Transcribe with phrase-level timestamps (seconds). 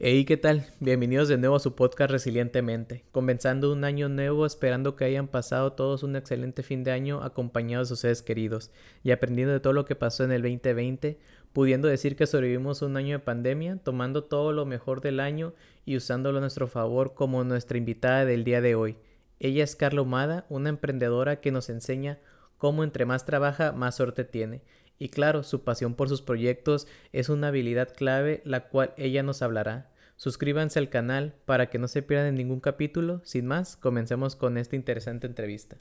[0.00, 0.64] Hey, ¿qué tal?
[0.78, 5.72] Bienvenidos de nuevo a su podcast Resilientemente, comenzando un año nuevo esperando que hayan pasado
[5.72, 8.70] todos un excelente fin de año acompañados de sus seres queridos
[9.02, 11.18] y aprendiendo de todo lo que pasó en el 2020,
[11.52, 15.52] pudiendo decir que sobrevivimos un año de pandemia, tomando todo lo mejor del año
[15.84, 18.98] y usándolo a nuestro favor como nuestra invitada del día de hoy.
[19.40, 22.20] Ella es Carla Humada, una emprendedora que nos enseña
[22.56, 24.62] cómo entre más trabaja, más suerte tiene.
[24.98, 29.42] Y claro, su pasión por sus proyectos es una habilidad clave la cual ella nos
[29.42, 29.90] hablará.
[30.16, 33.20] Suscríbanse al canal para que no se pierdan ningún capítulo.
[33.22, 35.76] Sin más, comencemos con esta interesante entrevista.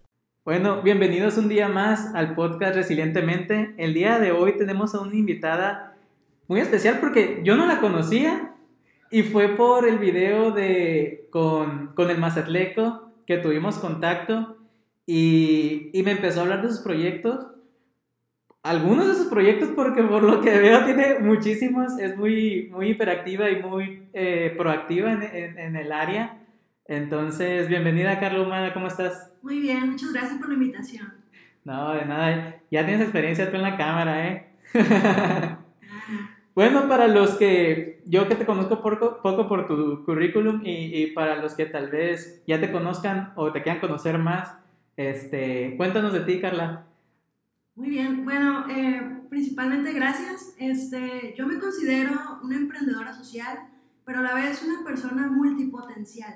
[0.45, 3.73] Bueno, bienvenidos un día más al podcast Resilientemente.
[3.77, 5.97] El día de hoy tenemos a una invitada
[6.47, 8.53] muy especial porque yo no la conocía
[9.09, 14.57] y fue por el video de con, con el Mazatleco que tuvimos contacto
[15.07, 17.47] y, y me empezó a hablar de sus proyectos
[18.67, 23.49] algunos de sus proyectos, porque por lo que veo tiene muchísimos, es muy, muy hiperactiva
[23.49, 26.37] y muy eh, proactiva en, en, el área.
[26.85, 29.31] Entonces, bienvenida Carla Humada, ¿cómo estás?
[29.41, 31.13] Muy bien, muchas gracias por la invitación.
[31.63, 34.47] No, de nada, ya tienes experiencia tú en la cámara, ¿eh?
[36.55, 41.07] bueno, para los que, yo que te conozco poco, poco por tu currículum y, y,
[41.11, 44.57] para los que tal vez ya te conozcan o te quieran conocer más,
[44.97, 46.86] este, cuéntanos de ti, Carla.
[47.77, 50.55] Muy bien, bueno, eh, principalmente gracias.
[50.57, 53.55] Este, yo me considero una emprendedora social,
[54.03, 56.33] pero a la vez una persona multipotencial,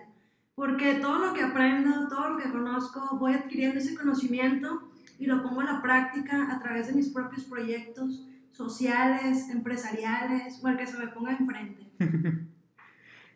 [0.54, 5.42] porque todo lo que aprendo, todo lo que conozco, voy adquiriendo ese conocimiento y lo
[5.42, 10.86] pongo a la práctica a través de mis propios proyectos sociales, empresariales o el que
[10.86, 11.88] se me ponga enfrente.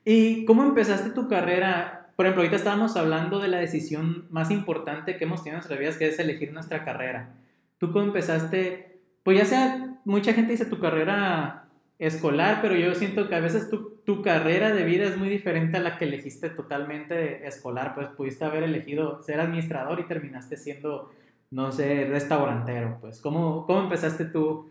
[0.06, 2.12] ¿Y cómo empezaste tu carrera?
[2.16, 5.80] Por ejemplo, ahorita estábamos hablando de la decisión más importante que hemos tenido en nuestras
[5.80, 7.34] vidas, que es elegir nuestra carrera.
[7.78, 9.02] ¿Tú cómo empezaste?
[9.23, 13.70] Pues ya sea, mucha gente dice tu carrera escolar, pero yo siento que a veces
[13.70, 17.96] tu, tu carrera de vida es muy diferente a la que elegiste totalmente escolar.
[17.96, 21.12] Pues pudiste haber elegido ser administrador y terminaste siendo,
[21.52, 22.97] no sé, restaurantero.
[23.02, 24.69] Pues, ¿cómo, cómo empezaste tu,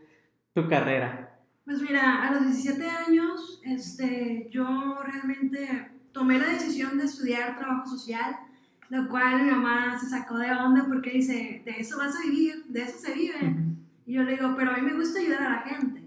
[0.54, 1.38] tu carrera?
[1.64, 7.86] Pues mira, a los 17 años, este, yo realmente tomé la decisión de estudiar trabajo
[7.86, 8.36] social
[8.90, 12.64] lo cual mi mamá se sacó de onda porque dice, de eso vas a vivir,
[12.66, 13.56] de eso se vive.
[14.06, 16.04] Y yo le digo, pero a mí me gusta ayudar a la gente.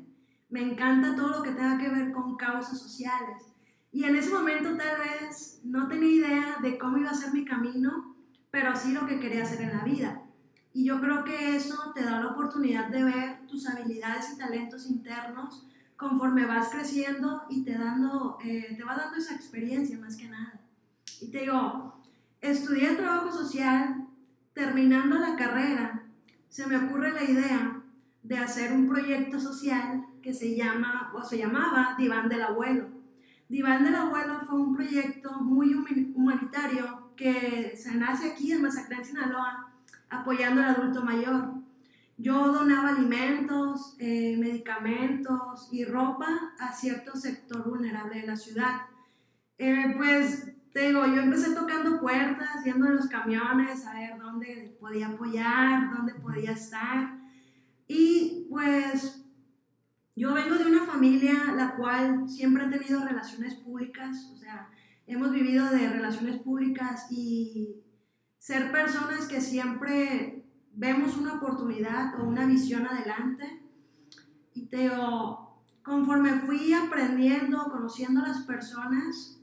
[0.50, 3.44] Me encanta todo lo que tenga que ver con causas sociales.
[3.92, 7.44] Y en ese momento tal vez no tenía idea de cómo iba a ser mi
[7.44, 8.16] camino,
[8.52, 10.22] pero sí lo que quería hacer en la vida.
[10.74, 14.88] Y yo creo que eso te da la oportunidad de ver tus habilidades y talentos
[14.90, 15.66] internos
[15.96, 20.62] conforme vas creciendo y te, dando, eh, te va dando esa experiencia más que nada.
[21.20, 21.97] Y te digo,
[22.42, 24.08] Estudié trabajo social,
[24.54, 26.04] terminando la carrera,
[26.50, 27.82] se me ocurre la idea
[28.24, 32.90] de hacer un proyecto social que se llama o se llamaba Diván del Abuelo.
[33.50, 39.72] Diván del Abuelo fue un proyecto muy humanitario que se nace aquí en Mazatlán, Sinaloa,
[40.10, 41.54] apoyando al adulto mayor.
[42.18, 46.28] Yo donaba alimentos, eh, medicamentos y ropa
[46.60, 48.82] a cierto sector vulnerable de la ciudad.
[49.58, 54.78] Eh, pues te digo, yo empecé tocando puertas, yendo en los camiones a ver dónde
[54.80, 57.18] podía apoyar, dónde podía estar.
[57.88, 59.26] Y pues
[60.16, 64.70] yo vengo de una familia la cual siempre ha tenido relaciones públicas, o sea,
[65.08, 67.82] hemos vivido de relaciones públicas y
[68.38, 73.64] ser personas que siempre vemos una oportunidad o una visión adelante.
[74.54, 79.37] Y te digo, conforme fui aprendiendo, conociendo a las personas,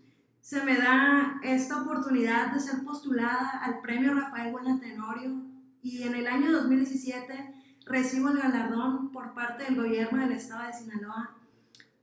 [0.44, 5.40] se me da esta oportunidad de ser postulada al premio Rafael Buena Tenorio
[5.80, 7.54] y en el año 2017
[7.86, 11.34] recibo el galardón por parte del gobierno del estado de Sinaloa.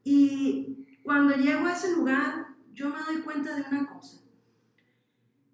[0.03, 4.18] Y cuando llego a ese lugar, yo me doy cuenta de una cosa,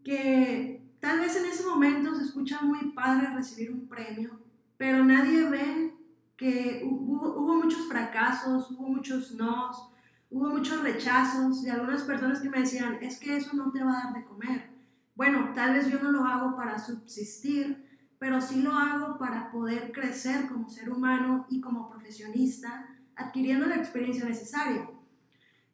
[0.01, 4.39] que tal vez en ese momento se escucha muy padre recibir un premio,
[4.77, 5.93] pero nadie ve
[6.37, 9.91] que hubo, hubo muchos fracasos, hubo muchos nos,
[10.29, 13.91] hubo muchos rechazos de algunas personas que me decían, es que eso no te va
[13.91, 14.69] a dar de comer.
[15.15, 17.85] Bueno, tal vez yo no lo hago para subsistir,
[18.19, 23.75] pero sí lo hago para poder crecer como ser humano y como profesionista, adquiriendo la
[23.75, 24.89] experiencia necesaria.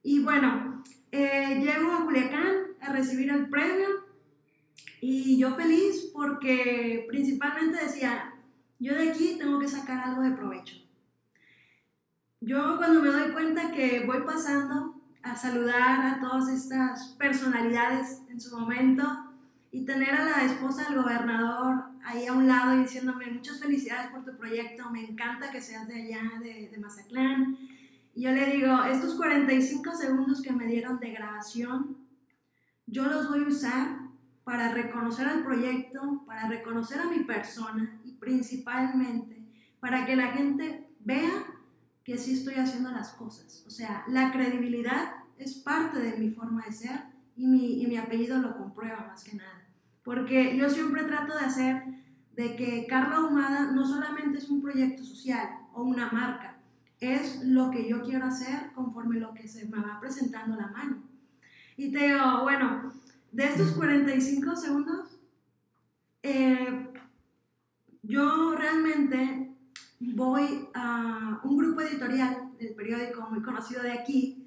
[0.02, 3.88] Y bueno, eh, llego a Culiacán a recibir el premio
[5.00, 8.34] y yo feliz porque principalmente decía,
[8.80, 10.83] yo de aquí tengo que sacar algo de provecho.
[12.46, 18.42] Yo cuando me doy cuenta que voy pasando a saludar a todas estas personalidades en
[18.42, 19.06] su momento
[19.72, 24.12] y tener a la esposa del gobernador ahí a un lado y diciéndome muchas felicidades
[24.12, 27.58] por tu proyecto, me encanta que seas de allá, de, de Mazatlán.
[28.14, 31.98] Y yo le digo, estos 45 segundos que me dieron de grabación,
[32.86, 34.00] yo los voy a usar
[34.44, 39.48] para reconocer al proyecto, para reconocer a mi persona y principalmente
[39.80, 41.53] para que la gente vea
[42.04, 43.64] que sí estoy haciendo las cosas.
[43.66, 47.00] O sea, la credibilidad es parte de mi forma de ser
[47.36, 49.68] y mi, y mi apellido lo comprueba más que nada.
[50.04, 51.84] Porque yo siempre trato de hacer
[52.36, 56.58] de que Carla Humada no solamente es un proyecto social o una marca,
[57.00, 61.04] es lo que yo quiero hacer conforme lo que se me va presentando la mano.
[61.76, 62.94] Y te digo, bueno,
[63.32, 65.20] de estos 45 segundos,
[66.22, 66.88] eh,
[68.04, 69.43] yo realmente
[70.12, 74.44] voy a un grupo editorial del periódico muy conocido de aquí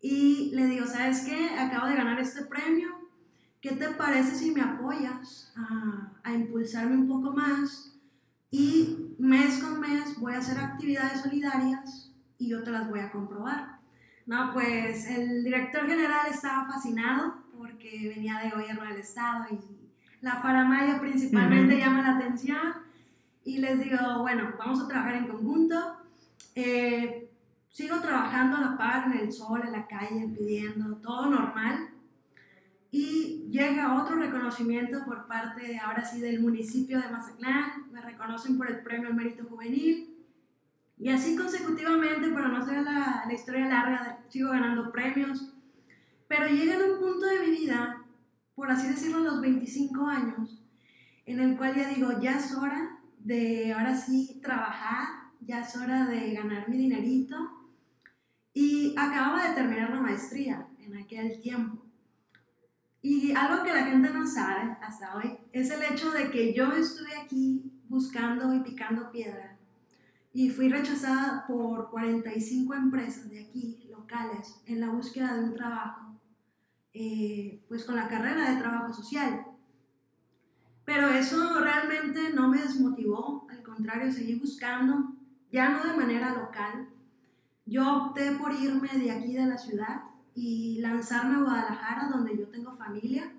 [0.00, 1.50] y le digo, ¿sabes qué?
[1.58, 2.88] Acabo de ganar este premio.
[3.60, 7.98] ¿Qué te parece si me apoyas a, a impulsarme un poco más?
[8.50, 13.10] Y mes con mes voy a hacer actividades solidarias y yo te las voy a
[13.10, 13.78] comprobar.
[14.26, 19.58] No, pues el director general estaba fascinado porque venía de gobierno del estado y
[20.20, 22.83] la faramaya principalmente llama la atención
[23.44, 25.96] y les digo, bueno, vamos a trabajar en conjunto.
[26.54, 27.30] Eh,
[27.68, 31.90] sigo trabajando a la par en el sol, en la calle, pidiendo, todo normal.
[32.90, 37.90] Y llega otro reconocimiento por parte, ahora sí, del municipio de Mazatlán.
[37.92, 40.10] Me reconocen por el premio al mérito juvenil.
[40.96, 45.52] Y así consecutivamente, pero no ser la, la historia larga, sigo ganando premios.
[46.28, 48.04] Pero llega en un punto de mi vida,
[48.54, 50.64] por así decirlo, los 25 años,
[51.26, 52.93] en el cual ya digo, ya es hora
[53.24, 55.08] de ahora sí trabajar,
[55.40, 57.36] ya es hora de ganar mi dinerito.
[58.52, 61.84] Y acababa de terminar la maestría en aquel tiempo.
[63.02, 66.70] Y algo que la gente no sabe hasta hoy es el hecho de que yo
[66.72, 69.54] estuve aquí buscando y picando piedra
[70.34, 76.20] y fui rechazada por 45 empresas de aquí, locales, en la búsqueda de un trabajo,
[76.92, 79.46] eh, pues con la carrera de trabajo social.
[80.84, 85.14] Pero eso realmente no me desmotivó, al contrario, seguí buscando,
[85.50, 86.88] ya no de manera local.
[87.64, 90.02] Yo opté por irme de aquí de la ciudad
[90.34, 93.32] y lanzarme a Guadalajara, donde yo tengo familia.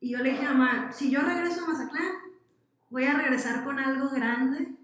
[0.00, 2.12] Y yo le dije a mamá, si yo regreso a Mazatlán,
[2.90, 4.76] voy a regresar con algo grande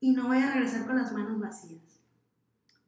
[0.00, 2.02] y no voy a regresar con las manos vacías.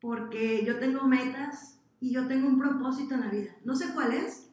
[0.01, 3.57] Porque yo tengo metas y yo tengo un propósito en la vida.
[3.65, 4.51] No sé cuál es,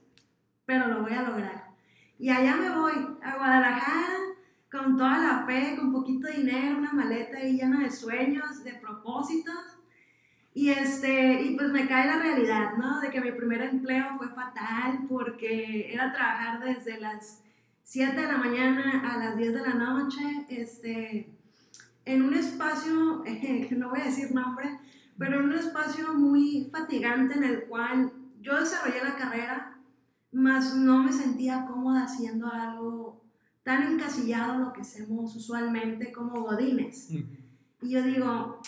[0.66, 1.63] pero lo voy a lograr.
[2.24, 4.18] Y allá me voy, a Guadalajara,
[4.72, 9.78] con toda la fe, con poquito dinero, una maleta ahí llena de sueños, de propósitos.
[10.54, 13.02] Y, este, y pues me cae la realidad, ¿no?
[13.02, 17.44] De que mi primer empleo fue fatal porque era trabajar desde las
[17.84, 21.30] 7 de la mañana a las 10 de la noche, este,
[22.06, 24.80] en un espacio, eh, no voy a decir nombre,
[25.18, 29.73] pero en un espacio muy fatigante en el cual yo desarrollé la carrera,
[30.34, 33.22] más no me sentía cómoda haciendo algo
[33.64, 37.10] tan encasillado lo que hacemos usualmente como godines.
[37.10, 38.62] Y yo digo,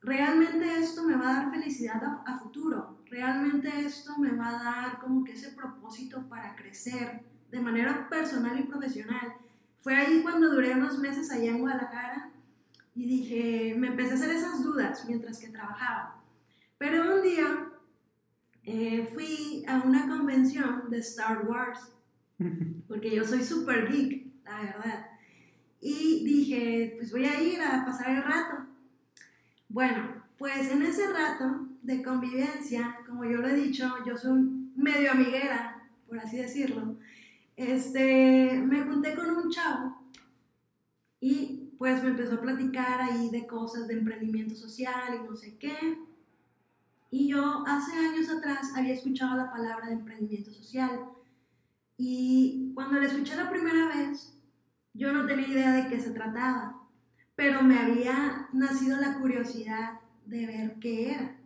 [0.00, 4.98] realmente esto me va a dar felicidad a, futuro, realmente esto me va a dar
[5.00, 9.34] como que ese propósito para crecer de manera personal y profesional.
[9.80, 12.30] Fue ahí cuando duré unos meses allá en Guadalajara
[12.94, 16.22] y dije, me empecé a hacer esas dudas mientras que trabajaba.
[16.78, 17.69] Pero un día
[18.64, 21.92] eh, fui a una convención de Star Wars,
[22.88, 25.06] porque yo soy super geek, la verdad.
[25.80, 28.66] Y dije, pues voy a ir a pasar el rato.
[29.68, 34.40] Bueno, pues en ese rato de convivencia, como yo lo he dicho, yo soy
[34.76, 36.96] medio amiguera, por así decirlo.
[37.56, 40.02] Este, me junté con un chavo
[41.20, 45.56] y pues me empezó a platicar ahí de cosas de emprendimiento social y no sé
[45.58, 45.76] qué.
[47.10, 51.06] Y yo hace años atrás había escuchado la palabra de emprendimiento social.
[51.96, 54.38] Y cuando la escuché la primera vez,
[54.94, 56.82] yo no tenía idea de qué se trataba,
[57.34, 61.36] pero me había nacido la curiosidad de ver qué era.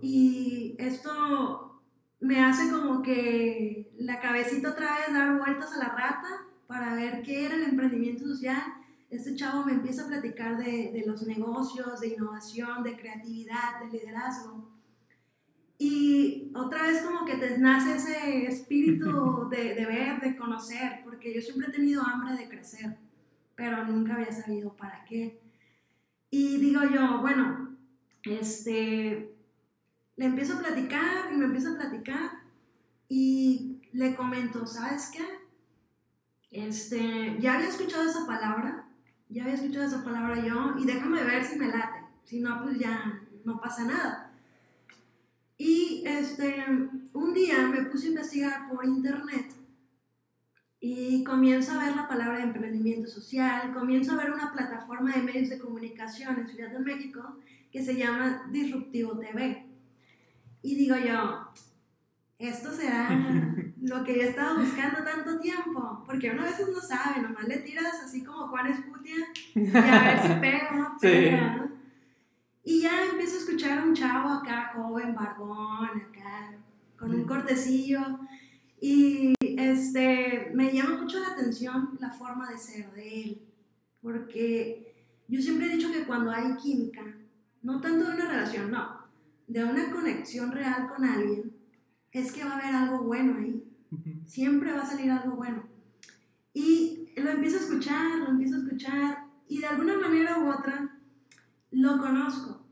[0.00, 1.82] Y esto
[2.20, 7.22] me hace como que la cabecita otra vez dar vueltas a la rata para ver
[7.22, 8.62] qué era el emprendimiento social
[9.16, 13.98] este chavo me empieza a platicar de, de, los negocios, de innovación, de creatividad, de
[13.98, 14.70] liderazgo.
[15.78, 21.34] Y otra vez como que te nace ese espíritu de, de, ver, de conocer, porque
[21.34, 22.96] yo siempre he tenido hambre de crecer,
[23.54, 25.40] pero nunca había sabido para qué.
[26.30, 27.76] Y digo yo, bueno,
[28.24, 29.34] este,
[30.16, 32.30] le empiezo a platicar y me empiezo a platicar
[33.08, 35.24] y le comento, ¿sabes qué?
[36.50, 38.88] Este, ya había escuchado esa palabra,
[39.34, 42.04] ya había escuchado esa palabra yo y déjame ver si me late.
[42.22, 44.32] Si no, pues ya no pasa nada.
[45.58, 46.64] Y este,
[47.12, 49.52] un día me puse a investigar por internet
[50.78, 55.22] y comienzo a ver la palabra de emprendimiento social, comienzo a ver una plataforma de
[55.22, 57.36] medios de comunicación en Ciudad de México
[57.72, 59.66] que se llama Disruptivo TV.
[60.62, 61.48] Y digo yo,
[62.38, 63.08] esto será
[63.84, 67.46] lo que yo he estado buscando tanto tiempo, porque uno a veces no sabe, nomás
[67.46, 69.14] le tiras así como Juan Escutia
[69.54, 71.68] y a ver si pega o no pega.
[72.64, 76.54] Y ya empiezo a escuchar a un chavo acá, joven, barbón, acá,
[76.98, 78.20] con un cortecillo.
[78.80, 83.42] Y este, me llama mucho la atención la forma de ser de él.
[84.00, 84.94] Porque
[85.28, 87.02] yo siempre he dicho que cuando hay química,
[87.62, 88.98] no tanto de una relación, no,
[89.46, 91.52] de una conexión real con alguien,
[92.12, 93.63] es que va a haber algo bueno ahí.
[94.26, 95.64] Siempre va a salir algo bueno.
[96.52, 100.98] Y lo empiezo a escuchar, lo empiezo a escuchar, y de alguna manera u otra
[101.70, 102.64] lo conozco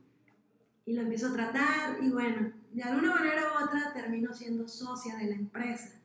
[0.85, 5.17] y lo empiezo a tratar y bueno, de alguna manera u otra termino siendo socia
[5.17, 6.00] de la empresa,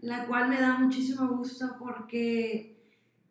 [0.00, 2.76] la cual me da muchísimo gusto porque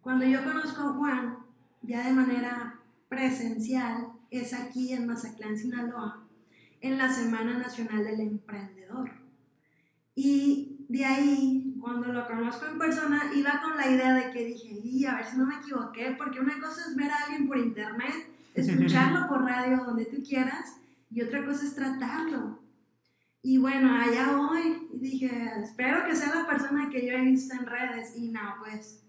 [0.01, 1.37] cuando yo conozco a Juan,
[1.81, 6.25] ya de manera presencial, es aquí en Mazatlán, Sinaloa,
[6.79, 9.11] en la Semana Nacional del Emprendedor.
[10.15, 14.81] Y de ahí, cuando lo conozco en persona, iba con la idea de que dije,
[14.83, 17.57] y a ver si no me equivoqué, porque una cosa es ver a alguien por
[17.57, 20.75] internet escucharlo por radio donde tú quieras
[21.09, 22.59] y otra cosa es tratarlo.
[23.41, 25.31] Y bueno, allá voy y dije,
[25.63, 29.01] espero que sea la persona que yo he visto en redes y no, pues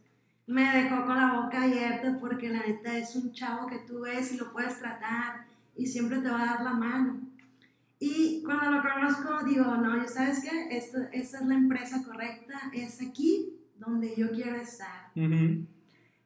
[0.46, 4.32] me dejó con la boca abierta porque la neta es un chavo que tú ves
[4.32, 5.46] y lo puedes tratar
[5.76, 7.31] y siempre te va a dar la mano.
[8.04, 10.76] Y cuando lo conozco digo, no, ¿sabes qué?
[10.76, 15.12] Esta, esta es la empresa correcta, es aquí donde yo quiero estar.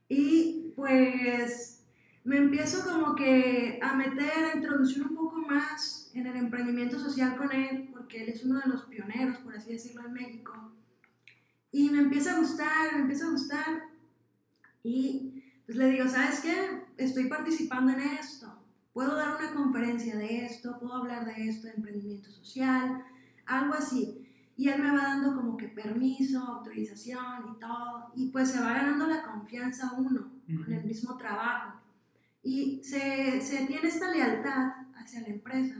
[0.08, 1.84] Y pues
[2.24, 7.36] me empiezo como que a meter, a introducir un poco más en el emprendimiento social
[7.36, 10.54] con él, porque él es uno de los pioneros, por así decirlo, en México.
[11.72, 13.82] Y me empieza a gustar, me empieza a gustar.
[14.82, 16.84] Y pues le digo, ¿sabes qué?
[16.96, 18.55] Estoy participando en esto.
[18.96, 23.04] Puedo dar una conferencia de esto, puedo hablar de esto, de emprendimiento social,
[23.44, 24.26] algo así.
[24.56, 28.10] Y él me va dando como que permiso, autorización y todo.
[28.16, 31.78] Y pues se va ganando la confianza uno con el mismo trabajo.
[32.42, 35.76] Y se, se tiene esta lealtad hacia la empresa.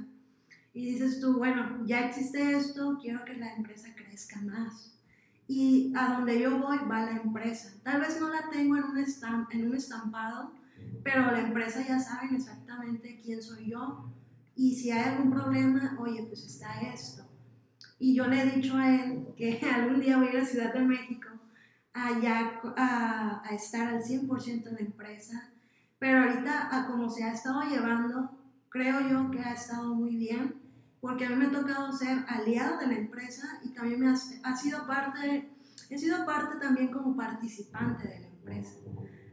[0.74, 4.94] Y dices tú, bueno, ya existe esto, quiero que la empresa crezca más.
[5.48, 7.72] Y a donde yo voy va la empresa.
[7.82, 10.52] Tal vez no la tengo en un, estamp, en un estampado,
[11.06, 14.12] pero la empresa ya saben exactamente quién soy yo.
[14.56, 17.22] Y si hay algún problema, oye, pues está esto.
[18.00, 20.74] Y yo le he dicho a él que algún día voy a ir a Ciudad
[20.74, 21.28] de México
[21.92, 25.52] allá a, a estar al 100% en la empresa
[25.98, 28.30] pero ahorita, a como se ha estado llevando,
[28.68, 30.60] creo yo que ha estado muy bien,
[31.00, 34.56] porque a mí me ha tocado ser aliado de la empresa y también me ha,
[34.56, 35.50] sido parte,
[35.88, 38.74] he sido parte también como participante de la empresa.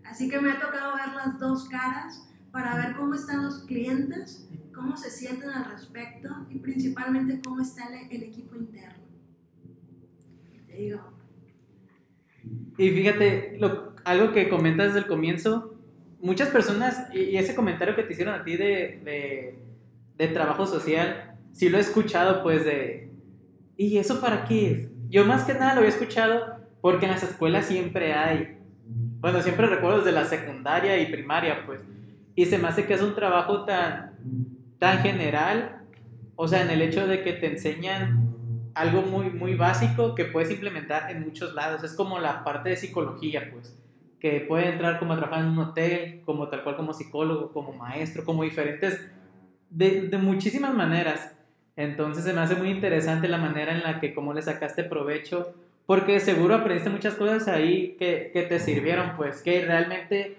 [0.05, 4.47] Así que me ha tocado ver las dos caras para ver cómo están los clientes,
[4.73, 9.03] cómo se sienten al respecto y principalmente cómo está el, equipo interno.
[10.67, 10.99] Te digo.
[12.77, 15.75] Y fíjate, lo, algo que comentas desde el comienzo,
[16.21, 19.57] muchas personas, y ese comentario que te hicieron a ti de,
[20.17, 23.11] de, trabajo social, sí lo he escuchado, pues de,
[23.77, 24.89] ¿y eso para qué es?
[25.09, 28.57] Yo más que nada lo había escuchado porque en las escuelas siempre hay,
[29.23, 31.79] bueno, siempre recuerdo desde la secundaria y primaria, pues,
[32.35, 34.11] y se me hace que es un trabajo tan,
[34.79, 35.81] tan general,
[36.35, 38.33] o sea, en el hecho de que te enseñan
[38.73, 42.75] algo muy, muy básico que puedes implementar en muchos lados, es como la parte de
[42.75, 43.79] psicología, pues
[44.19, 47.71] que puede entrar como a trabajar en un hotel, como tal cual como psicólogo, como
[47.71, 49.09] maestro, como diferentes,
[49.69, 51.33] de, de muchísimas maneras.
[51.77, 55.53] Entonces se me hace muy interesante la manera en la que como le sacaste provecho,
[55.85, 60.37] porque seguro aprendiste muchas cosas ahí que, que te sirvieron, pues que realmente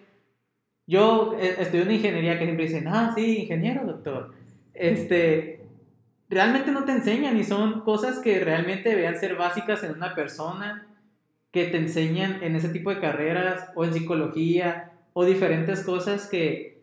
[0.86, 4.34] yo eh, estudié una ingeniería que siempre dicen, ah, sí, ingeniero, doctor.
[4.74, 5.64] Este,
[6.28, 10.86] realmente no te enseñan y son cosas que realmente deberían ser básicas en una persona
[11.50, 16.82] que te enseñan en ese tipo de carreras o en psicología o diferentes cosas que,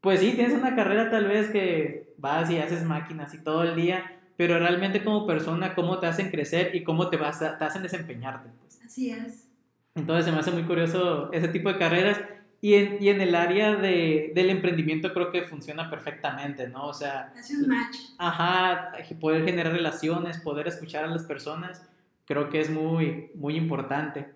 [0.00, 3.74] pues sí, tienes una carrera tal vez que vas y haces máquinas y todo el
[3.74, 7.82] día, pero realmente como persona, cómo te hacen crecer y cómo te, vas te hacen
[7.82, 8.50] desempeñarte.
[8.60, 8.80] Pues.
[8.84, 9.48] Así es.
[9.94, 12.20] Entonces se me hace muy curioso ese tipo de carreras
[12.60, 16.86] y en, y en el área de, del emprendimiento creo que funciona perfectamente, ¿no?
[16.86, 17.32] O sea...
[17.38, 17.96] Hace un match.
[18.18, 21.82] Ajá, poder generar relaciones, poder escuchar a las personas
[22.26, 24.26] creo que es muy, muy importante.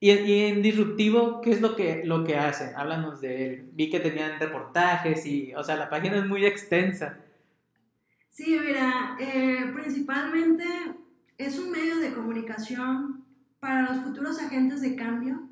[0.00, 2.74] Y, en Disruptivo, ¿qué es lo que, lo que hacen?
[2.74, 3.70] Háblanos de él.
[3.72, 7.20] Vi que tenían reportajes y, o sea, la página es muy extensa.
[8.32, 10.64] Sí, mira, eh, principalmente
[11.36, 13.26] es un medio de comunicación
[13.60, 15.50] para los futuros agentes de cambio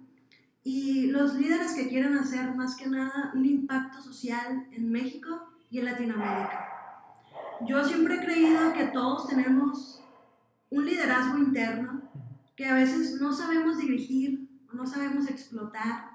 [0.64, 5.80] y los líderes que quieren hacer más que nada un impacto social en México y
[5.80, 6.68] en Latinoamérica.
[7.68, 10.02] Yo siempre he creído que todos tenemos
[10.70, 12.00] un liderazgo interno
[12.56, 16.12] que a veces no sabemos dirigir, no sabemos explotar.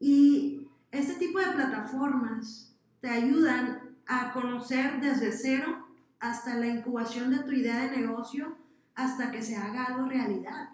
[0.00, 5.83] Y este tipo de plataformas te ayudan a conocer desde cero
[6.24, 8.56] hasta la incubación de tu idea de negocio
[8.94, 10.70] hasta que se haga algo realidad.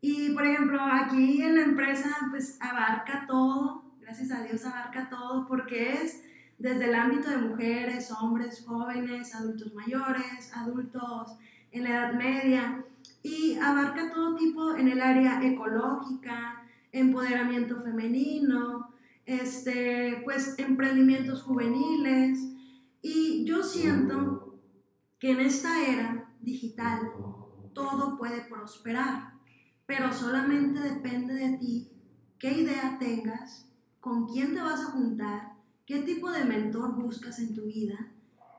[0.00, 5.46] Y por ejemplo, aquí en la empresa pues abarca todo, gracias a Dios abarca todo
[5.48, 6.22] porque es
[6.58, 11.36] desde el ámbito de mujeres, hombres, jóvenes, adultos mayores, adultos
[11.72, 12.84] en la edad media
[13.22, 16.62] y abarca todo tipo en el área ecológica,
[16.92, 18.90] empoderamiento femenino,
[19.26, 22.38] este, pues emprendimientos juveniles.
[23.02, 24.49] Y yo siento
[25.20, 27.12] que en esta era digital
[27.74, 29.34] todo puede prosperar,
[29.86, 31.92] pero solamente depende de ti
[32.38, 33.68] qué idea tengas,
[34.00, 35.52] con quién te vas a juntar,
[35.86, 37.98] qué tipo de mentor buscas en tu vida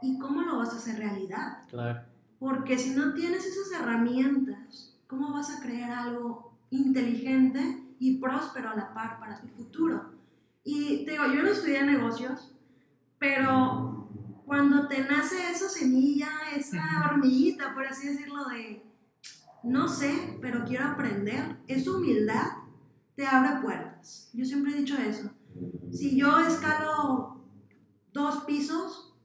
[0.03, 1.63] y cómo lo vas a hacer realidad.
[1.67, 2.01] Claro.
[2.37, 8.75] Porque si no tienes esas herramientas, ¿cómo vas a crear algo inteligente y próspero a
[8.75, 10.11] la par para tu futuro?
[10.63, 12.53] Y te digo, yo no estudié negocios,
[13.17, 13.90] pero
[14.51, 18.83] cuando te nace esa semilla, esa hormiguita, por así decirlo, de
[19.63, 22.47] no sé, pero quiero aprender, esa humildad
[23.15, 24.29] te abre puertas.
[24.33, 25.31] Yo siempre he dicho eso.
[25.89, 27.45] Si yo escalo
[28.11, 29.15] dos pisos,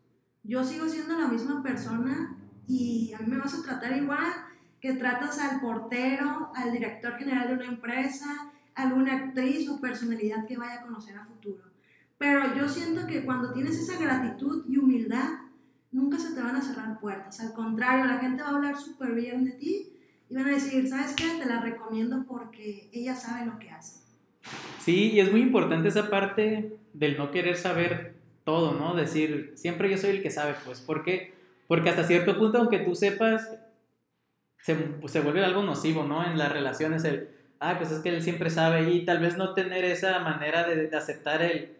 [0.45, 4.33] yo sigo siendo la misma persona y a mí me vas a tratar igual
[4.81, 10.57] que tratas al portero, al director general de una empresa, alguna actriz o personalidad que
[10.57, 11.66] vaya a conocer a futuro.
[12.19, 15.29] Pero yo siento que cuando tienes esa gratitud y humildad,
[15.93, 17.41] nunca se te van a cerrar puertas.
[17.41, 19.93] Al contrario, la gente va a hablar súper bien de ti
[20.29, 21.25] y van a decir, ¿sabes qué?
[21.39, 24.01] Te la recomiendo porque ella sabe lo que hace.
[24.81, 28.95] Sí, y es muy importante esa parte del no querer saber todo, ¿no?
[28.95, 31.35] Decir, siempre yo soy el que sabe, pues, porque
[31.67, 33.51] porque hasta cierto punto, aunque tú sepas,
[34.61, 36.25] se, pues, se vuelve algo nocivo, ¿no?
[36.25, 37.29] En las relaciones, el,
[37.61, 40.87] ah, pues es que él siempre sabe y tal vez no tener esa manera de,
[40.87, 41.76] de aceptar el,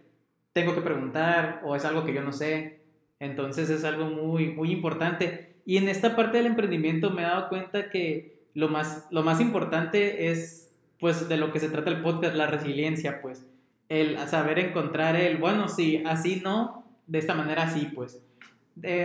[0.57, 2.81] tengo que preguntar o es algo que yo no sé.
[3.21, 5.57] Entonces es algo muy, muy importante.
[5.67, 9.43] Y en esta parte del emprendimiento me he dado cuenta que lo más, lo más
[9.43, 13.47] importante es, pues, de lo que se trata el podcast, la resiliencia, pues.
[13.91, 18.23] El saber encontrar el, bueno, sí, así no, de esta manera sí, pues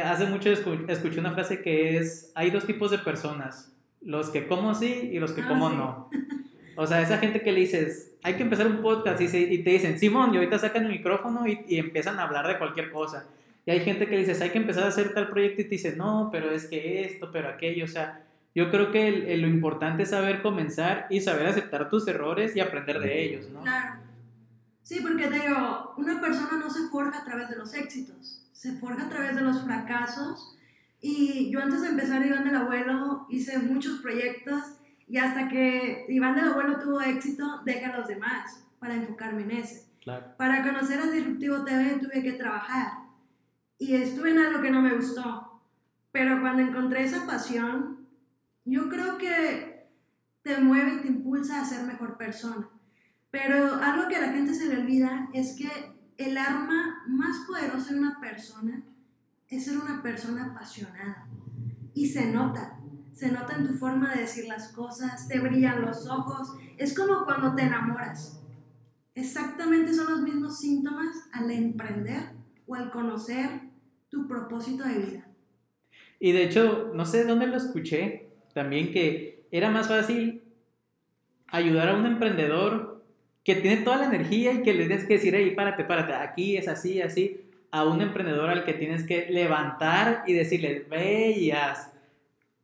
[0.03, 4.73] hace mucho escuché una frase que es, hay dos tipos de personas, los que como
[4.75, 6.09] sí y los que ah, como no.
[6.75, 9.97] O sea, esa gente que le dices, hay que empezar un podcast y, te dicen,
[9.97, 13.25] Simón, y ahorita sacan el micrófono y, empiezan a hablar de cualquier cosa.
[13.65, 15.95] Y hay gente que dices, hay que empezar a hacer tal proyecto y te dice,
[15.95, 17.85] no, pero es que esto, pero aquello.
[17.85, 18.23] O sea,
[18.55, 22.99] yo creo que lo importante es saber comenzar y saber aceptar tus errores y aprender
[22.99, 23.61] de ellos, ¿no?
[23.61, 24.01] Claro.
[24.83, 28.73] Sí, porque te digo, una persona no se forja a través de los éxitos se
[28.73, 30.55] forja a través de los fracasos.
[31.01, 34.61] Y yo antes de empezar Iván del Abuelo hice muchos proyectos
[35.11, 39.51] y hasta que Iván del Abuelo tuvo éxito, dejé a los demás para enfocarme en
[39.51, 39.91] ese.
[40.37, 42.93] Para conocer a Disruptivo TV tuve que trabajar
[43.77, 45.61] y estuve en algo que no me gustó.
[46.13, 48.07] Pero cuando encontré esa pasión,
[48.63, 49.89] yo creo que
[50.43, 52.69] te mueve y te impulsa a ser mejor persona.
[53.31, 55.67] Pero algo que a la gente se le olvida es que
[56.15, 58.81] el arma más poderosa de una persona
[59.49, 61.27] es ser una persona apasionada.
[61.93, 62.80] Y se nota,
[63.21, 67.23] se nota en tu forma de decir las cosas, te brillan los ojos, es como
[67.23, 68.41] cuando te enamoras.
[69.13, 72.31] Exactamente son los mismos síntomas al emprender
[72.65, 73.47] o al conocer
[74.09, 75.27] tu propósito de vida.
[76.19, 80.41] Y de hecho, no sé dónde lo escuché, también que era más fácil
[81.45, 83.05] ayudar a un emprendedor
[83.43, 86.57] que tiene toda la energía y que le tienes que decir, hey, párate, párate, aquí
[86.57, 91.51] es así, así, a un emprendedor al que tienes que levantar y decirle, ve y
[91.51, 91.91] haz.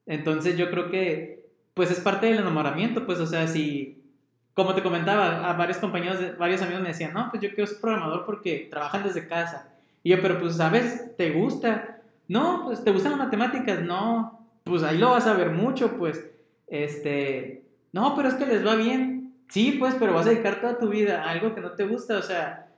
[0.07, 4.03] Entonces yo creo que, pues es parte del enamoramiento, pues, o sea, si,
[4.53, 7.79] como te comentaba, a varios compañeros, varios amigos me decían, no, pues yo quiero ser
[7.79, 9.69] programador porque trabajan desde casa.
[10.01, 11.15] Y yo, pero pues, ¿sabes?
[11.17, 12.01] ¿Te gusta?
[12.27, 13.81] No, pues, ¿te gustan las matemáticas?
[13.83, 16.27] No, pues ahí lo vas a ver mucho, pues,
[16.67, 19.17] este, no, pero es que les va bien
[19.49, 22.17] Sí, pues, pero vas a dedicar toda tu vida a algo que no te gusta,
[22.17, 22.69] o sea,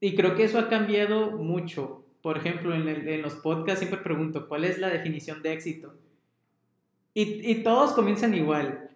[0.00, 2.04] y creo que eso ha cambiado mucho.
[2.22, 5.94] Por ejemplo, en, los podcasts siempre pregunto, ¿cuál es la definición de éxito?
[7.18, 8.90] Y, todos comienzan igual.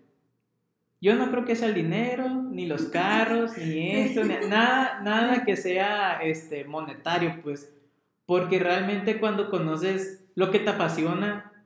[1.00, 5.42] yo no creo que sea el dinero, ni los carros, ni esto, ni nada, nada
[5.46, 7.72] que sea este, monetario, pues.
[8.26, 11.64] Porque realmente cuando conoces lo que te apasiona,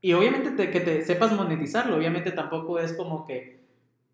[0.00, 3.58] y obviamente que te sepas monetizarlo, obviamente tampoco es como que,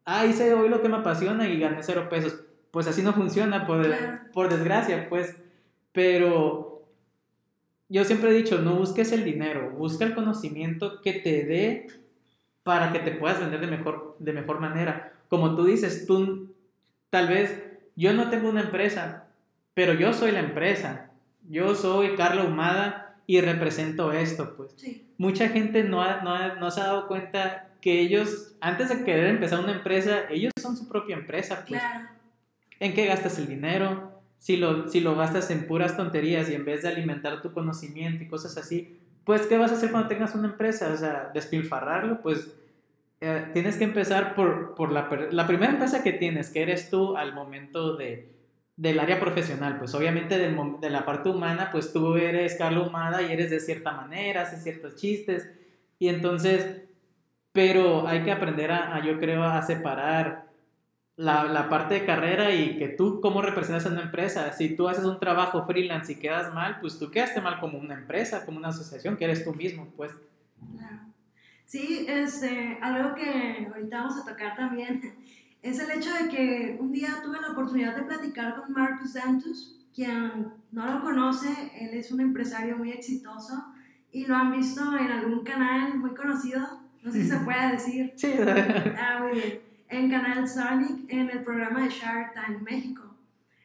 [0.06, 2.40] ah, hice hoy lo que me apasiona y gané cero pesos.
[2.70, 3.86] Pues así no funciona, por,
[4.32, 5.36] por desgracia, pues.
[5.92, 6.71] Pero
[7.92, 11.88] yo siempre he dicho, no busques el dinero, busca el conocimiento que te dé
[12.62, 15.12] para que te puedas vender de mejor, de mejor manera.
[15.28, 16.54] Como tú dices, tú
[17.10, 17.62] tal vez,
[17.94, 19.26] yo no tengo una empresa,
[19.74, 21.10] pero yo soy la empresa.
[21.50, 24.74] Yo soy Carla Humada y represento esto, pues.
[25.18, 29.60] Mucha gente no, no, no, se ha dado cuenta que ellos, antes de querer empezar
[29.60, 31.82] una empresa, ellos son su propia empresa, pues.
[32.80, 34.11] ¿En qué gastas el dinero?
[34.42, 38.24] Si lo, si lo gastas en puras tonterías y en vez de alimentar tu conocimiento
[38.24, 40.92] y cosas así, pues, ¿qué vas a hacer cuando tengas una empresa?
[40.92, 42.52] O sea, despilfarrarlo, pues
[43.20, 47.16] eh, tienes que empezar por, por la, la, primera empresa que tienes, que eres tú
[47.16, 48.32] al momento de,
[48.76, 49.78] del área profesional.
[49.78, 53.60] Pues obviamente del, de la parte humana, pues tú eres Carla Humada y eres de
[53.60, 55.48] cierta manera, haces ciertos chistes.
[56.00, 56.82] Y entonces,
[57.52, 60.51] pero hay que aprender a, a yo creo, a separar
[61.16, 64.52] la, la, parte de carrera y que tú cómo representas a una empresa.
[64.52, 67.94] Si tú haces un trabajo freelance y quedas mal, pues tú quedaste mal como una
[67.94, 70.12] empresa, como una asociación, que eres tú mismo, pues.
[70.76, 71.00] Claro.
[71.66, 75.00] Sí, este, algo que ahorita vamos a tocar también
[75.62, 79.78] es el hecho de que un día tuve la oportunidad de platicar con Marcus Dantus,
[79.94, 81.48] quien no lo conoce,
[81.78, 83.66] él es un empresario muy exitoso
[84.10, 86.60] y lo han visto en algún canal muy conocido,
[87.02, 88.12] no sé si se puede decir.
[88.16, 88.32] Sí.
[88.96, 93.14] Ah, muy bien en Canal Sonic en el programa de Shark Tank México.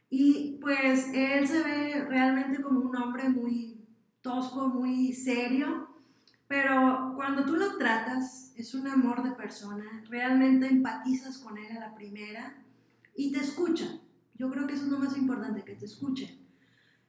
[0.10, 3.86] Y pues él se ve realmente como un hombre muy
[4.22, 5.88] tosco, muy serio,
[6.48, 11.80] pero cuando tú lo tratas, es un amor de persona, realmente empatizas con él a
[11.80, 12.62] la primera
[13.16, 13.86] y te escucha.
[14.36, 16.40] Yo creo que eso es lo más importante, que te escuche.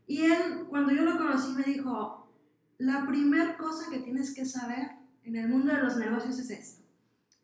[0.06, 2.32] Y él, cuando yo lo conocí, me dijo,
[2.78, 4.92] la primera cosa que tienes que saber
[5.24, 6.84] en el mundo de los negocios es esto.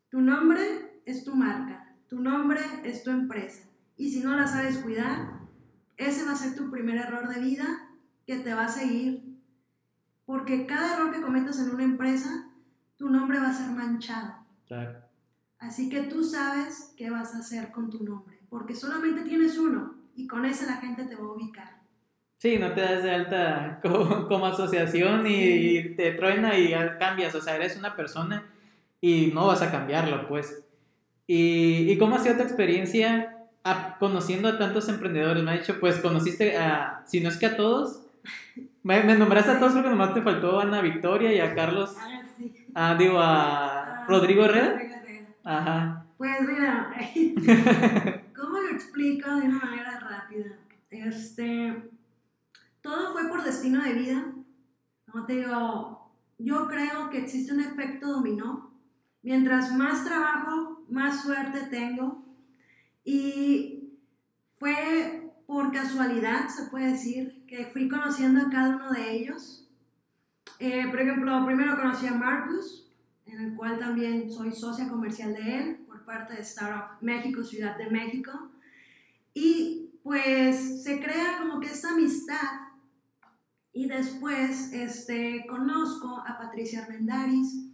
[0.08, 3.68] Tu nombre es tu marca, tu nombre es tu empresa.
[3.96, 5.40] Y si no la sabes cuidar,
[5.96, 7.66] ese va a ser tu primer error de vida
[8.26, 9.22] que te va a seguir.
[10.26, 12.50] Porque cada error que cometas en una empresa,
[12.96, 14.34] tu nombre va a ser manchado.
[14.66, 14.98] Claro.
[15.58, 19.94] Así que tú sabes qué vas a hacer con tu nombre, porque solamente tienes uno
[20.14, 21.82] y con ese la gente te va a ubicar.
[22.36, 27.56] Sí, no te das de alta como, asociación y, te truena y cambias, o sea,
[27.56, 28.44] eres una persona
[29.00, 30.66] y no vas a cambiarlo, pues.
[31.26, 33.36] ¿Y, y cómo ha sido tu experiencia
[33.98, 35.42] conociendo a tantos emprendedores?
[35.42, 38.06] Me ha dicho, pues conociste a, si no es que a todos,
[38.82, 41.94] me, nombraste a todos, creo que nomás te faltó a Ana Victoria y a Carlos.
[41.98, 42.52] Ah, sí.
[42.74, 44.80] Ah, digo, a ah, Rodrigo Herrera.
[45.44, 46.06] Ajá.
[46.16, 46.92] Pues mira,
[48.36, 50.58] ¿cómo lo explico de una manera rápida?
[50.90, 51.90] Este,
[52.80, 54.24] todo fue por destino de vida.
[55.12, 58.73] No te digo, yo creo que existe un efecto dominó.
[59.24, 62.22] Mientras más trabajo, más suerte tengo.
[63.04, 63.88] Y
[64.56, 69.66] fue por casualidad, se puede decir, que fui conociendo a cada uno de ellos.
[70.58, 72.86] Eh, por ejemplo, primero conocí a Marcus,
[73.24, 77.78] en el cual también soy socia comercial de él, por parte de Startup México, Ciudad
[77.78, 78.50] de México.
[79.32, 82.60] Y pues se crea como que esta amistad.
[83.72, 87.73] Y después este, conozco a Patricia Armendaris,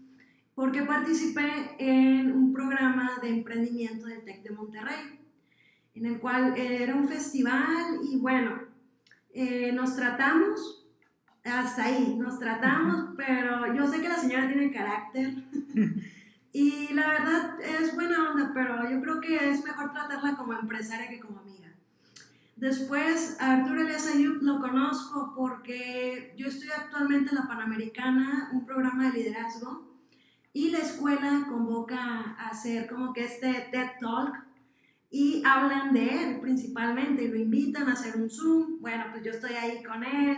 [0.61, 5.19] porque participé en un programa de emprendimiento del TEC de Monterrey,
[5.95, 8.61] en el cual era un festival y bueno,
[9.33, 10.87] eh, nos tratamos,
[11.45, 15.33] hasta ahí, nos tratamos, pero yo sé que la señora tiene carácter
[16.53, 21.09] y la verdad es buena onda, pero yo creo que es mejor tratarla como empresaria
[21.09, 21.73] que como amiga.
[22.57, 29.11] Después, Arturo Elias Ayub lo conozco porque yo estoy actualmente en la Panamericana, un programa
[29.11, 29.90] de liderazgo
[30.53, 31.99] y la escuela convoca
[32.39, 34.35] a hacer como que este TED Talk
[35.11, 38.81] y hablan de él principalmente y lo invitan a hacer un Zoom.
[38.81, 40.37] Bueno, pues yo estoy ahí con él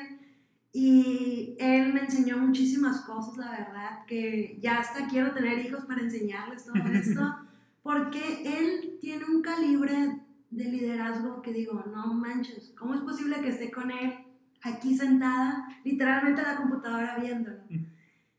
[0.73, 6.01] y él me enseñó muchísimas cosas, la verdad, que ya hasta quiero tener hijos para
[6.01, 7.37] enseñarles todo esto,
[7.83, 13.49] porque él tiene un calibre de liderazgo que digo, no manches, ¿cómo es posible que
[13.49, 14.15] esté con él
[14.63, 17.59] aquí sentada, literalmente a la computadora viéndolo?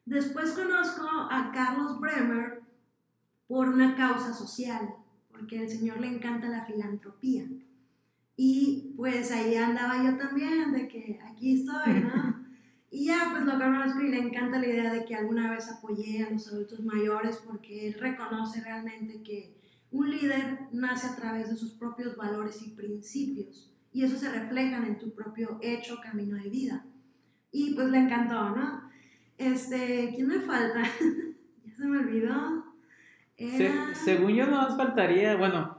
[0.05, 2.61] Después conozco a Carlos Bremer
[3.47, 4.95] por una causa social,
[5.31, 7.45] porque al Señor le encanta la filantropía.
[8.35, 12.43] Y pues ahí andaba yo también, de que aquí estoy, ¿no?
[12.95, 16.23] Y ya pues lo conozco y le encanta la idea de que alguna vez apoyé
[16.23, 19.57] a los adultos mayores porque él reconoce realmente que
[19.89, 24.85] un líder nace a través de sus propios valores y principios y eso se reflejan
[24.85, 26.85] en tu propio hecho, camino de vida.
[27.51, 28.89] Y pues le encantó, ¿no?
[29.37, 30.81] Este, ¿quién me falta?
[31.65, 32.65] ya se me olvidó.
[34.05, 35.77] según yo, no nos faltaría, bueno,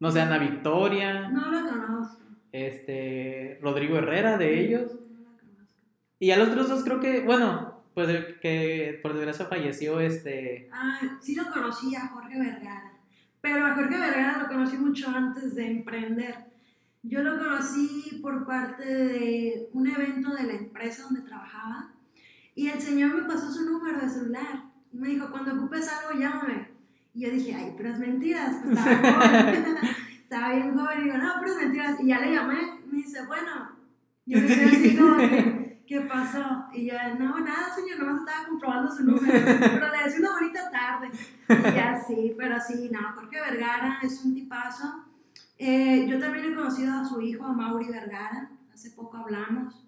[0.00, 1.28] no sé, Ana Victoria.
[1.28, 2.22] No lo conozco.
[2.52, 4.92] Este, Rodrigo Herrera de ellos.
[5.10, 5.80] No lo conozco.
[6.20, 10.68] Y a los otros dos creo que, bueno, pues que por desgracia falleció este...
[10.72, 12.92] Ah, sí lo conocí a Jorge Vergara.
[13.40, 16.36] Pero a Jorge Vergara lo conocí mucho antes de emprender.
[17.02, 21.87] Yo lo conocí por parte de un evento de la empresa donde trabajaba
[22.58, 24.64] y el señor me pasó su número de celular.
[24.92, 26.68] Y me dijo, cuando ocupes algo, llámame.
[27.14, 28.96] Y yo dije, ay, pero es mentiras, pues estaba
[29.44, 29.76] joven,
[30.22, 32.00] estaba bien joven, y digo, no, pero es mentiras.
[32.00, 33.76] Y ya le llamé, me dice, bueno,
[34.26, 35.16] yo me quedé así como
[35.86, 36.66] ¿qué pasó?
[36.72, 40.70] Y ya, no, nada, señor, nomás estaba comprobando su número, pero le decía una bonita
[40.72, 41.10] tarde.
[41.48, 45.04] Y ya sí, pero sí, no, Jorge Vergara es un tipazo.
[45.58, 49.86] Eh, yo también he conocido a su hijo, a Mauri Vergara, hace poco hablamos,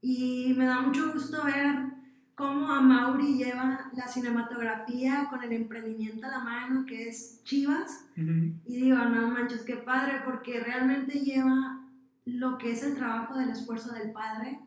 [0.00, 2.03] y me da mucho gusto ver
[2.34, 8.06] cómo a Mauri lleva la cinematografía con el emprendimiento a la mano, que es Chivas,
[8.16, 11.80] y digo, no manches, qué padre, porque realmente lleva
[12.24, 14.60] lo que es el trabajo del esfuerzo del padre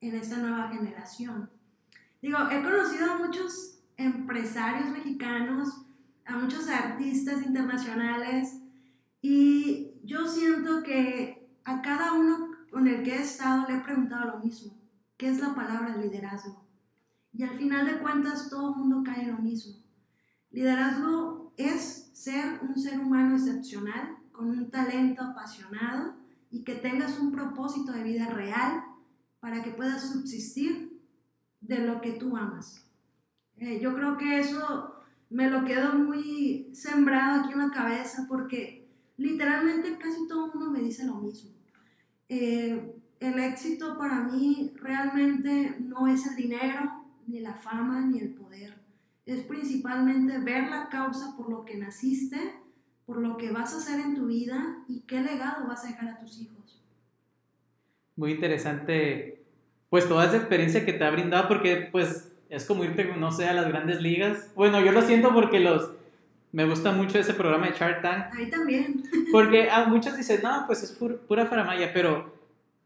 [0.00, 1.50] en esta nueva generación.
[2.20, 5.86] Digo, he conocido a muchos empresarios mexicanos,
[6.26, 8.60] a muchos artistas internacionales,
[9.22, 14.32] y yo siento que a cada uno con el que he estado le he preguntado
[14.32, 14.74] lo mismo,
[15.16, 16.63] ¿qué es la palabra liderazgo?
[17.36, 19.74] Y al final de cuentas todo el mundo cae en lo mismo.
[20.50, 26.14] Liderazgo es ser un ser humano excepcional, con un talento apasionado
[26.50, 28.84] y que tengas un propósito de vida real
[29.40, 31.00] para que puedas subsistir
[31.60, 32.86] de lo que tú amas.
[33.56, 34.94] Eh, yo creo que eso
[35.30, 40.70] me lo quedo muy sembrado aquí en la cabeza porque literalmente casi todo el mundo
[40.70, 41.50] me dice lo mismo.
[42.28, 48.34] Eh, el éxito para mí realmente no es el dinero, ni la fama, ni el
[48.34, 48.74] poder.
[49.26, 52.38] Es principalmente ver la causa por lo que naciste,
[53.06, 56.08] por lo que vas a hacer en tu vida y qué legado vas a dejar
[56.08, 56.82] a tus hijos.
[58.16, 59.44] Muy interesante,
[59.90, 63.48] pues toda esa experiencia que te ha brindado, porque pues es como irte, no sé,
[63.48, 64.52] a las grandes ligas.
[64.54, 65.90] Bueno, yo lo siento porque los
[66.54, 68.26] me gusta mucho ese programa de Shark Tank.
[68.32, 69.02] Ahí también.
[69.32, 72.32] Porque a muchos dicen, no, pues es pura faramaya, pero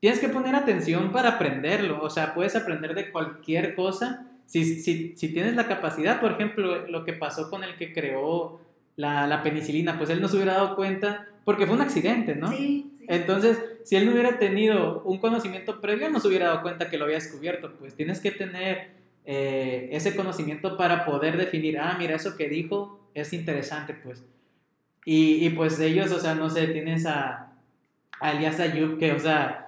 [0.00, 2.00] tienes que poner atención para aprenderlo.
[2.02, 4.24] O sea, puedes aprender de cualquier cosa.
[4.48, 8.62] Si, si, si tienes la capacidad, por ejemplo, lo que pasó con el que creó
[8.96, 12.50] la, la, penicilina, pues él no se hubiera dado cuenta porque fue un accidente, ¿no?
[12.50, 16.88] Sí, Entonces, si él no hubiera tenido un conocimiento previo, no se hubiera dado cuenta
[16.88, 17.74] que lo había descubierto.
[17.78, 18.88] Pues tienes que tener
[19.26, 24.24] eh, ese conocimiento para poder definir, ah, mira, eso que dijo es interesante, pues.
[25.04, 27.52] Y, y, pues ellos, o sea, no sé, tienes a,
[28.20, 29.67] a Elias Ayub que, o sea,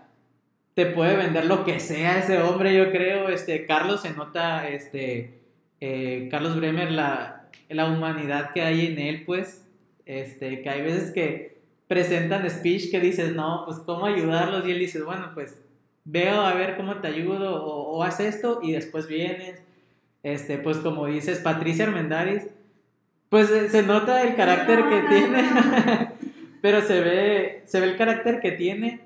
[0.75, 3.29] te puede vender lo que sea ese hombre, yo creo.
[3.29, 5.41] Este, Carlos se nota, este,
[5.81, 9.67] eh, Carlos Bremer, la, la humanidad que hay en él, pues,
[10.07, 14.67] este, que hay veces que presentan speech que dices, no, pues, ¿cómo ayudarlos?
[14.67, 15.61] Y él dice, bueno, pues,
[16.05, 19.61] veo a ver cómo te ayudo o, o haz esto y después vienes.
[20.23, 22.49] Este, pues, como dices, Patricia Armendáriz,
[23.31, 25.49] pues eh, se nota el carácter que tiene,
[26.61, 29.01] pero se ve, se ve el carácter que tiene.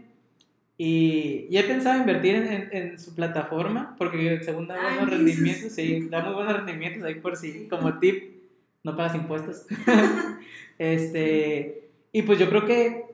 [0.77, 6.09] Y, y he pensado invertir en, en, su plataforma, porque según da buenos rendimientos, sí,
[6.09, 8.43] da muy buenos rendimientos ahí por si, como tip,
[8.83, 9.67] no pagas impuestos.
[10.79, 13.05] este, y pues yo creo que,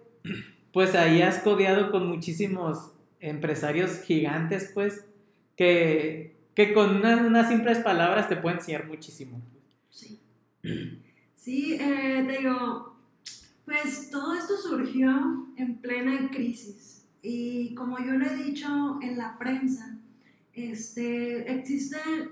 [0.72, 5.04] pues ahí has codeado con muchísimos empresarios gigantes, pues,
[5.54, 9.38] que, que con unas, unas simples palabras te pueden enseñar muchísimo.
[9.90, 10.18] Sí.
[11.34, 12.96] Sí, eh, te digo,
[13.66, 16.89] pues todo esto surgió en plena crisis
[17.22, 19.96] y como yo lo he dicho en la prensa,
[20.52, 22.30] este, existen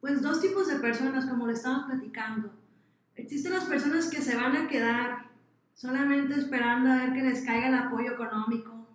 [0.00, 2.52] pues dos tipos de personas como lo estamos platicando.
[3.16, 5.30] Existen las personas que se van a quedar
[5.74, 8.86] solamente esperando a ver que les caiga el apoyo económico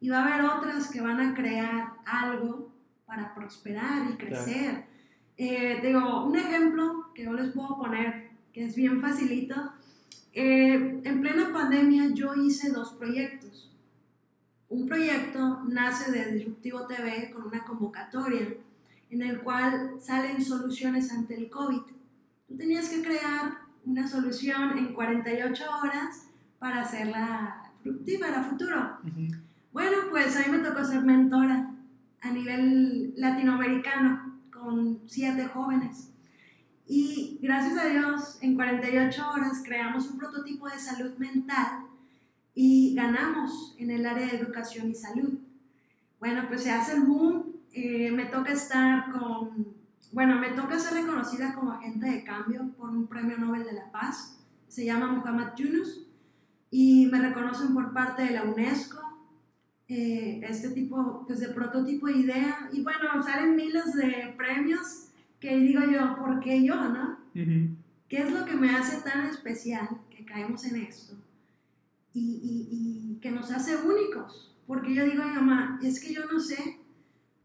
[0.00, 2.72] y va a haber otras que van a crear algo
[3.06, 4.86] para prosperar y crecer.
[5.36, 9.54] Eh, digo, un ejemplo que yo les puedo poner, que es bien facilito.
[10.32, 13.71] Eh, en plena pandemia yo hice dos proyectos.
[14.72, 18.54] Un proyecto nace de Disruptivo TV con una convocatoria
[19.10, 21.82] en el cual salen soluciones ante el COVID.
[22.48, 26.26] Tú tenías que crear una solución en 48 horas
[26.58, 28.98] para hacerla fructífera a futuro.
[29.74, 31.70] Bueno, pues a mí me tocó ser mentora
[32.22, 36.14] a nivel latinoamericano con siete jóvenes.
[36.86, 41.91] Y gracias a Dios, en 48 horas creamos un prototipo de salud mental
[42.54, 45.38] y ganamos en el área de educación y salud.
[46.20, 49.66] Bueno, pues se hace el boom, eh, me toca estar con,
[50.12, 53.90] bueno, me toca ser reconocida como agente de cambio por un premio Nobel de la
[53.90, 54.38] Paz,
[54.68, 56.06] se llama Muhammad Yunus,
[56.70, 59.00] y me reconocen por parte de la UNESCO,
[59.88, 65.08] eh, este tipo pues, de prototipo de idea, y bueno, salen miles de premios
[65.40, 67.18] que digo yo, ¿por qué yo, no?
[68.08, 71.14] ¿Qué es lo que me hace tan especial que caemos en esto?
[72.14, 74.54] Y, y, que nos hace únicos.
[74.66, 76.80] Porque yo digo a mi mamá, es que yo no sé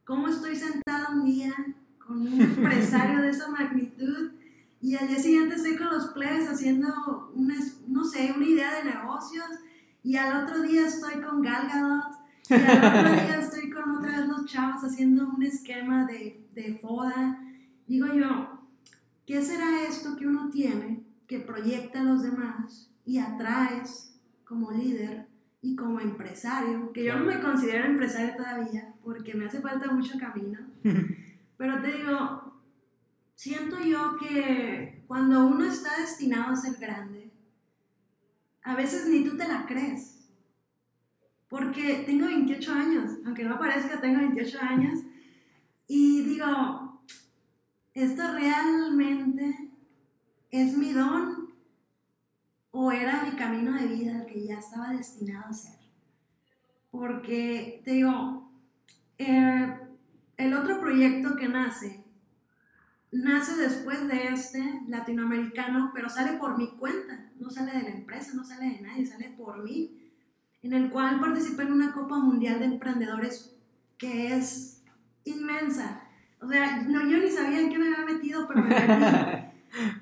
[0.03, 1.53] cómo estoy sentada un día
[1.99, 4.31] con un empresario de esa magnitud
[4.81, 7.55] y al día siguiente estoy con los plebes haciendo, una,
[7.87, 9.45] no sé, una idea de negocios
[10.03, 12.17] y al otro día estoy con Gal Gadot
[12.49, 16.77] y al otro día estoy con otra vez los chavos haciendo un esquema de, de
[16.81, 17.43] foda.
[17.87, 18.61] Digo yo,
[19.25, 24.16] ¿qué será esto que uno tiene que proyecta a los demás y atraes
[24.47, 25.27] como líder
[25.61, 26.91] y como empresario?
[26.93, 30.59] Que yo no me considero empresario todavía porque me hace falta mucho camino.
[31.57, 32.61] Pero te digo,
[33.35, 37.31] siento yo que cuando uno está destinado a ser grande,
[38.63, 40.29] a veces ni tú te la crees.
[41.47, 44.99] Porque tengo 28 años, aunque no parezca, tengo 28 años.
[45.87, 47.01] Y digo,
[47.93, 49.71] ¿esto realmente
[50.51, 51.36] es mi don
[53.01, 55.79] era mi camino de vida el que ya estaba destinado a ser?
[56.91, 58.51] Porque te digo,
[59.17, 59.77] eh,
[60.37, 62.07] el otro proyecto que nace
[63.11, 68.33] nace después de este latinoamericano, pero sale por mi cuenta, no sale de la empresa,
[68.33, 69.97] no sale de nadie, sale por mí,
[70.61, 73.55] en el cual participé en una Copa Mundial de Emprendedores
[73.97, 74.83] que es
[75.23, 76.03] inmensa.
[76.41, 79.43] O sea, no, yo ni sabía en qué me había metido, pero me metí.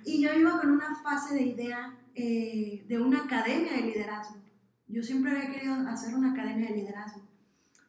[0.05, 4.41] Y yo iba con una fase de idea eh, de una academia de liderazgo.
[4.87, 7.21] Yo siempre había querido hacer una academia de liderazgo.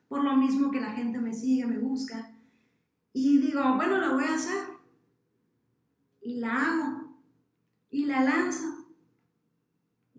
[0.09, 2.33] Por lo mismo que la gente me sigue, me busca.
[3.13, 4.65] Y digo, bueno, lo voy a hacer
[6.21, 7.19] y la hago
[7.91, 8.87] y la lanzo.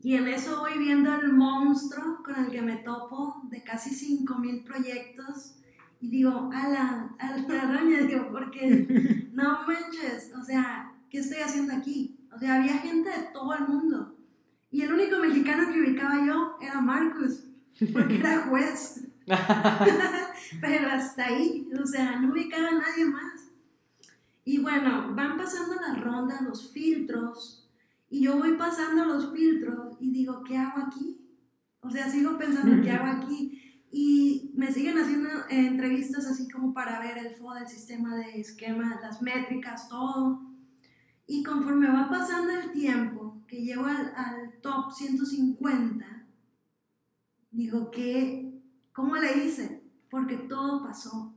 [0.01, 4.63] Y en eso voy viendo el monstruo con el que me topo de casi 5.000
[4.63, 5.55] proyectos
[5.99, 12.16] y digo, ala, ala, digo, porque no manches, o sea, ¿qué estoy haciendo aquí?
[12.37, 14.15] O sea, había gente de todo el mundo.
[14.69, 17.45] Y el único mexicano que ubicaba yo era Marcus,
[17.91, 19.07] porque era juez.
[20.61, 23.49] Pero hasta ahí, o sea, no ubicaba a nadie más.
[24.45, 27.67] Y bueno, van pasando las rondas, los filtros,
[28.07, 31.19] y yo voy pasando los filtros y digo, ¿qué hago aquí?
[31.81, 33.81] O sea, sigo pensando, ¿qué hago aquí?
[33.91, 38.39] Y me siguen haciendo eh, entrevistas así como para ver el FOD, el sistema de
[38.39, 40.47] esquema, las métricas, todo.
[41.27, 46.27] Y conforme va pasando el tiempo, que llego al, top 150,
[47.51, 48.61] digo, ¿qué?
[48.93, 49.83] ¿Cómo le hice?
[50.09, 51.35] Porque todo pasó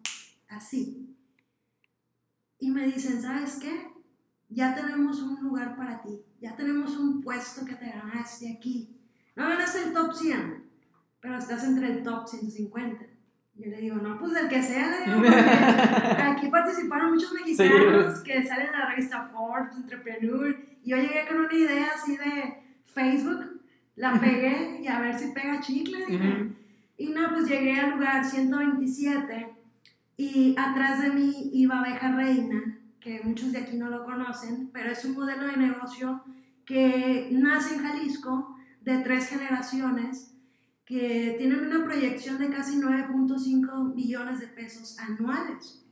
[0.49, 1.11] así
[2.61, 3.91] y me dicen, ¿sabes qué?
[4.51, 8.97] Ya tenemos un lugar para ti, ya tenemos un puesto que te ganaste aquí.
[9.35, 10.71] No ganaste el top 100,
[11.21, 13.07] pero estás entre el top 150.
[13.61, 15.37] Yo le digo, no, pues del que sea, le digo,
[16.33, 21.41] aquí participaron muchos mexicanos que salen en la revista Forbes, Entrepreneur, y yo llegué con
[21.41, 22.55] una idea así de
[22.87, 23.61] Facebook,
[23.97, 26.07] la pegué y a ver si pega chicle.
[26.97, 29.55] Y no, pues llegué al lugar 127
[30.17, 34.91] y atrás de mí iba Abeja Reina, que muchos de aquí no lo conocen, pero
[34.91, 36.25] es un modelo de negocio
[36.65, 40.30] que nace en Jalisco de tres generaciones
[40.91, 45.87] que tienen una proyección de casi 9.5 millones de pesos anuales.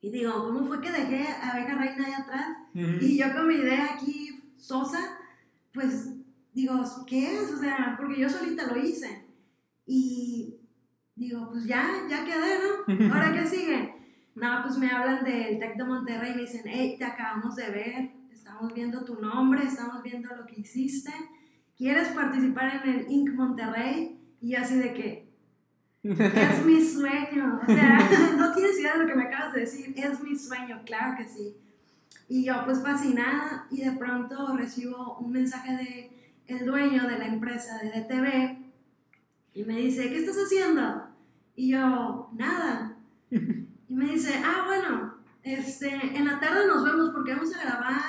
[0.00, 2.48] Y digo, ¿cómo fue que dejé a Abeja Reina ahí atrás?
[2.74, 4.98] Y yo con mi idea aquí sosa,
[5.72, 6.08] pues
[6.52, 7.52] digo, ¿qué es?
[7.52, 9.26] O sea, porque yo solita lo hice.
[9.86, 10.56] Y
[11.14, 13.14] digo, pues ya, ya quedé, ¿no?
[13.14, 13.94] ¿Ahora qué sigue?
[14.32, 17.68] No, pues me hablan del TEC de Monterrey y me dicen, hey, te acabamos de
[17.68, 21.12] ver, estamos viendo tu nombre, estamos viendo lo que hiciste,
[21.80, 23.30] ¿quieres participar en el Inc.
[23.30, 24.20] Monterrey?
[24.42, 25.32] Y así de que,
[26.02, 29.94] es mi sueño, o sea, no tienes idea de lo que me acabas de decir,
[29.96, 31.56] es mi sueño, claro que sí.
[32.28, 37.26] Y yo pues fascinada y de pronto recibo un mensaje de el dueño de la
[37.26, 38.58] empresa de DTV
[39.54, 41.08] y me dice, ¿qué estás haciendo?
[41.56, 42.96] Y yo, nada.
[43.30, 48.02] Y me dice, ah, bueno, este, en la tarde nos vemos porque vamos a grabar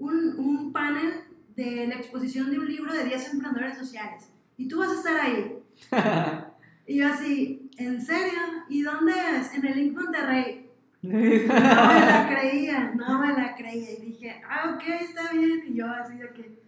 [0.00, 1.23] un, un panel
[1.56, 4.30] de la exposición de un libro de 10 emprendedores sociales.
[4.56, 5.58] Y tú vas a estar ahí.
[6.86, 8.40] y yo así, ¿en serio?
[8.68, 9.54] ¿Y dónde es?
[9.54, 10.70] En el Link Monterrey.
[11.02, 13.92] No me la creía, no me la creía.
[13.92, 15.64] Y dije, ah, ok, está bien.
[15.66, 16.62] Y yo así de que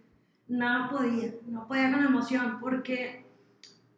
[0.47, 3.25] no podía, no podía con emoción, porque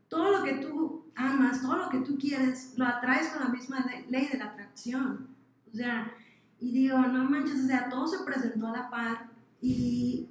[0.08, 3.86] todo lo que tú amas, todo lo que tú quieres, lo atraes con la misma
[4.10, 5.28] ley de la atracción.
[5.72, 6.12] O sea,
[6.60, 9.30] y digo, no manches, o sea, todo se presentó a la par
[9.62, 10.30] y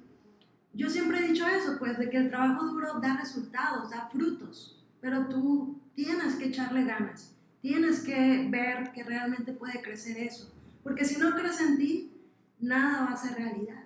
[0.73, 4.83] yo siempre he dicho eso, pues, de que el trabajo duro da resultados, da frutos,
[5.01, 10.51] pero tú tienes que echarle ganas, tienes que ver que realmente puede crecer eso,
[10.83, 12.11] porque si no crece en ti,
[12.59, 13.83] nada va a ser realidad.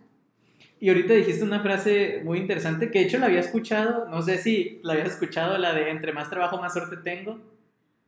[0.80, 4.38] Y ahorita dijiste una frase muy interesante que de hecho la había escuchado, no sé
[4.38, 7.40] si la habías escuchado, la de entre más trabajo, más suerte tengo.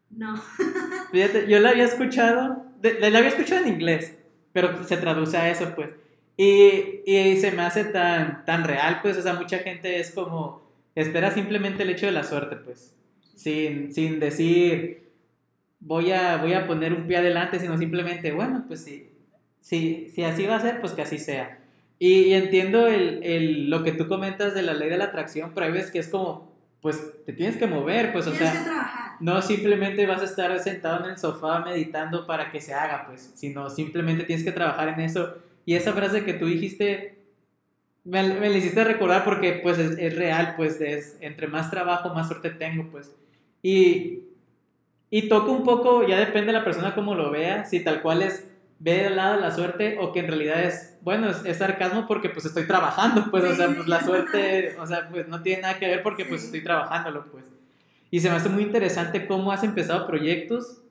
[0.09, 0.35] No.
[1.11, 4.17] Fíjate, yo la había escuchado, la había escuchado en inglés,
[4.51, 5.89] pero se traduce a eso, pues.
[6.37, 10.61] Y, y, se me hace tan, tan real, pues, o sea, mucha gente es como,
[10.93, 12.93] espera simplemente el hecho de la suerte, pues,
[13.35, 15.11] sin, sin decir,
[15.79, 19.11] voy a, voy a poner un pie adelante, sino simplemente, bueno, pues sí,
[19.61, 21.59] sí, si así va a ser, pues que así sea.
[21.99, 25.67] Y, entiendo el, el, lo que tú comentas de la ley de la atracción, pero
[25.67, 30.05] hay veces que es como, pues te tienes que mover, pues, o sea, no simplemente
[30.05, 34.25] vas a estar sentado en el sofá meditando para que se haga, pues, sino simplemente
[34.25, 37.17] tienes que trabajar en eso y esa frase que tú dijiste,
[38.03, 42.27] me, me la hiciste recordar porque pues es, real, pues es entre más trabajo, más
[42.27, 43.13] suerte tengo, pues.
[43.63, 44.19] Y,
[45.09, 48.21] y toca un poco, ya depende de la persona cómo lo vea, si tal cual
[48.21, 48.47] es
[48.77, 52.29] ve del lado de la suerte o que en realidad es, bueno, es, sarcasmo porque
[52.29, 55.79] pues estoy trabajando, pues, o sea, pues la suerte, o sea, pues no tiene nada
[55.79, 57.45] que ver porque pues estoy trabajándolo, pues.
[58.11, 60.81] Y se me hace muy interesante cómo has empezado proyectos.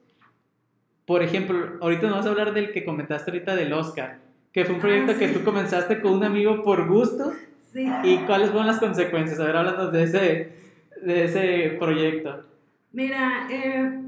[1.07, 4.24] Por ejemplo, ahorita nos vas a hablar del que comentaste ahorita del Oscar
[4.55, 7.33] que fue un proyecto ah, que tú comenzaste con un amigo por gusto.
[7.73, 7.85] Sí.
[8.05, 9.41] ¿Y cuáles fueron las consecuencias?
[9.41, 10.53] A ver, háblanos de ese,
[11.05, 12.45] de ese proyecto.
[12.93, 14.01] Mira, eh,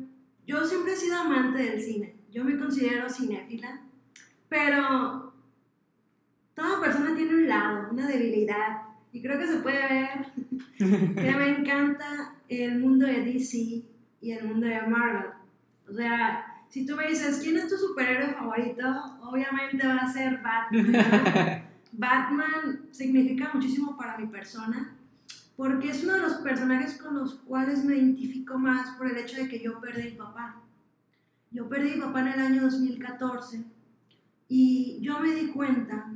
[0.46, 2.14] yo siempre he sido amante del cine.
[2.30, 3.80] Yo me considero cinéfila,
[4.48, 5.32] pero
[6.54, 8.82] toda persona tiene un lado, una debilidad.
[9.12, 10.26] Y creo que se puede ver
[10.78, 13.82] que me encanta el mundo de DC
[14.20, 15.30] y el mundo de Marvel.
[15.90, 18.84] O sea, si tú me dices, ¿quién es tu superhéroe favorito?
[19.26, 21.64] Obviamente va a ser Batman.
[21.92, 24.96] Batman significa muchísimo para mi persona
[25.56, 29.36] porque es uno de los personajes con los cuales me identifico más por el hecho
[29.36, 30.62] de que yo perdí a mi papá.
[31.50, 33.64] Yo perdí a mi papá en el año 2014
[34.48, 36.12] y yo me di cuenta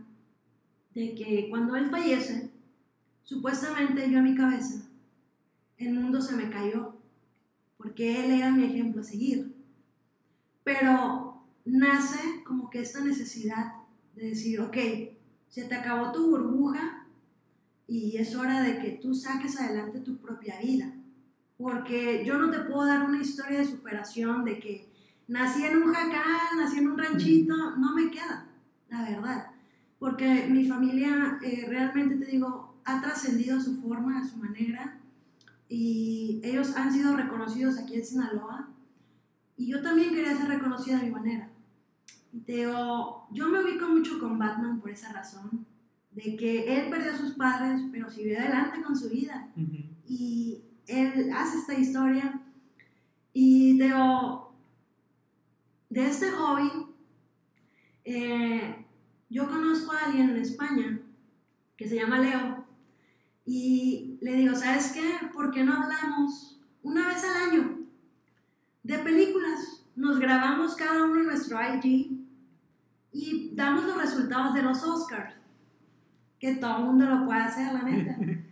[0.94, 2.50] de que cuando él fallece,
[3.22, 4.86] supuestamente yo a mi cabeza,
[5.78, 6.96] el mundo se me cayó,
[7.78, 9.54] porque él era mi ejemplo a seguir.
[10.62, 11.29] Pero
[11.64, 13.74] nace como que esta necesidad
[14.14, 14.76] de decir, ok,
[15.48, 17.06] se te acabó tu burbuja
[17.86, 20.94] y es hora de que tú saques adelante tu propia vida.
[21.56, 24.88] Porque yo no te puedo dar una historia de superación de que
[25.28, 28.48] nací en un jacal, nací en un ranchito, no me queda,
[28.88, 29.46] la verdad.
[29.98, 34.98] Porque mi familia eh, realmente, te digo, ha trascendido a su forma, a su manera,
[35.68, 38.68] y ellos han sido reconocidos aquí en Sinaloa
[39.60, 41.50] y yo también quería ser reconocida de mi manera.
[42.32, 45.66] Y te digo, yo me ubico mucho con Batman por esa razón,
[46.12, 49.50] de que él perdió a sus padres, pero siguió adelante con su vida.
[50.08, 52.40] Y él hace esta historia.
[53.34, 54.54] Y te digo,
[55.90, 56.70] de este hobby,
[58.06, 58.86] eh,
[59.28, 61.00] yo conozco a alguien en España
[61.76, 62.64] que se llama Leo.
[63.44, 65.28] Y le digo, ¿sabes qué?
[65.34, 67.79] ¿Por qué no hablamos una vez al año?
[68.90, 69.84] De películas.
[69.96, 72.10] Nos grabamos cada uno en nuestro IG
[73.12, 75.34] y damos los resultados de los Oscars,
[76.38, 78.16] que todo el mundo lo puede hacer, la neta.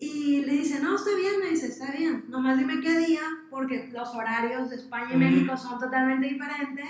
[0.00, 3.20] Y le dice, no, estoy bien, me dice, está bien, nomás dime qué día,
[3.50, 6.86] porque los horarios de España y México son totalmente diferentes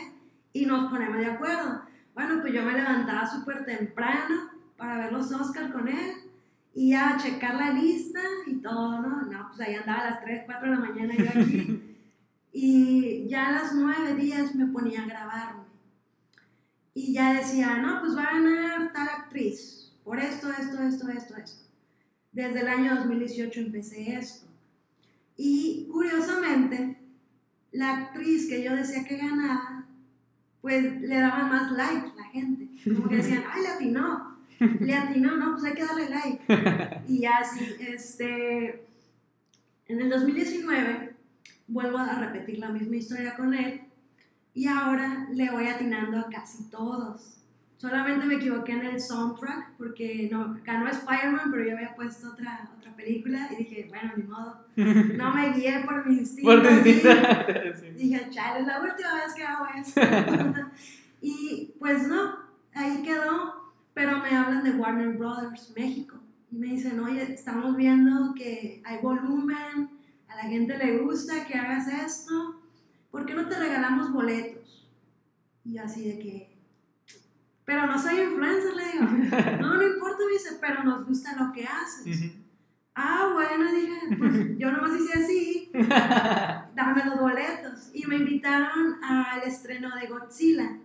[0.52, 1.84] y nos ponemos de acuerdo.
[2.12, 6.16] Bueno, pues yo me levantaba súper temprano para ver los Oscars con él
[6.74, 9.22] y a checar la lista y todo, ¿no?
[9.22, 11.82] No, pues ahí andaba a las 3, 4 de la mañana yo aquí.
[12.60, 15.62] Y ya a las nueve días me ponía a grabarme.
[16.92, 21.36] Y ya decía, no, pues va a ganar tal actriz, por esto, esto, esto, esto,
[21.36, 21.62] esto.
[22.32, 24.48] Desde el año 2018 empecé esto.
[25.36, 26.98] Y curiosamente,
[27.70, 29.86] la actriz que yo decía que ganaba,
[30.60, 32.70] pues le daban más likes la gente.
[32.82, 34.36] Como que decían, ay, le atinó.
[34.80, 37.02] Le atinó, no, pues hay que darle like.
[37.08, 38.84] Y así, este,
[39.86, 41.07] en el 2019
[41.68, 43.82] vuelvo a repetir la misma historia con él
[44.54, 47.34] y ahora le voy atinando a casi todos.
[47.76, 52.68] Solamente me equivoqué en el soundtrack porque no, ganó Spider-Man, pero yo había puesto otra,
[52.76, 54.66] otra película y dije, bueno, ni modo.
[54.74, 56.50] No me guié por mi instinto.
[56.50, 57.08] Por instinto.
[57.80, 57.90] sí.
[57.90, 60.00] Dije, chale, es la última vez que hago esto.
[61.22, 62.38] y pues no,
[62.74, 66.16] ahí quedó, pero me hablan de Warner Brothers México
[66.50, 69.90] y me dicen, oye, estamos viendo que hay volumen,
[70.38, 72.62] la gente le gusta que hagas esto,
[73.10, 74.88] ¿por qué no te regalamos boletos?
[75.64, 76.58] Y así de que
[77.64, 79.04] pero no soy influencer, le digo.
[79.60, 82.32] No, no importa, me dice, pero nos gusta lo que haces.
[82.94, 85.70] Ah, bueno, dije, pues yo nomás hice así,
[86.74, 87.90] dame los boletos.
[87.92, 90.78] Y me invitaron al estreno de Godzilla.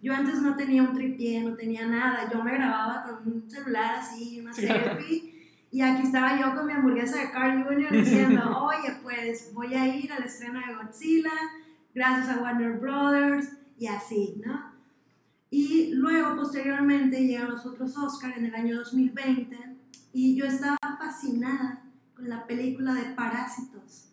[0.00, 2.30] Yo antes no tenía un tripié, no tenía nada.
[2.32, 5.29] Yo me grababa con un celular así, una selfie.
[5.70, 7.92] Y aquí estaba yo con mi hamburguesa de Carl Jr.
[7.92, 11.32] diciendo, oye, pues voy a ir al estreno de Godzilla,
[11.94, 14.72] gracias a Warner Brothers, y así, ¿no?
[15.50, 19.56] Y luego, posteriormente, llegan los otros Oscar en el año 2020
[20.12, 21.82] y yo estaba fascinada
[22.14, 24.10] con la película de Parásitos.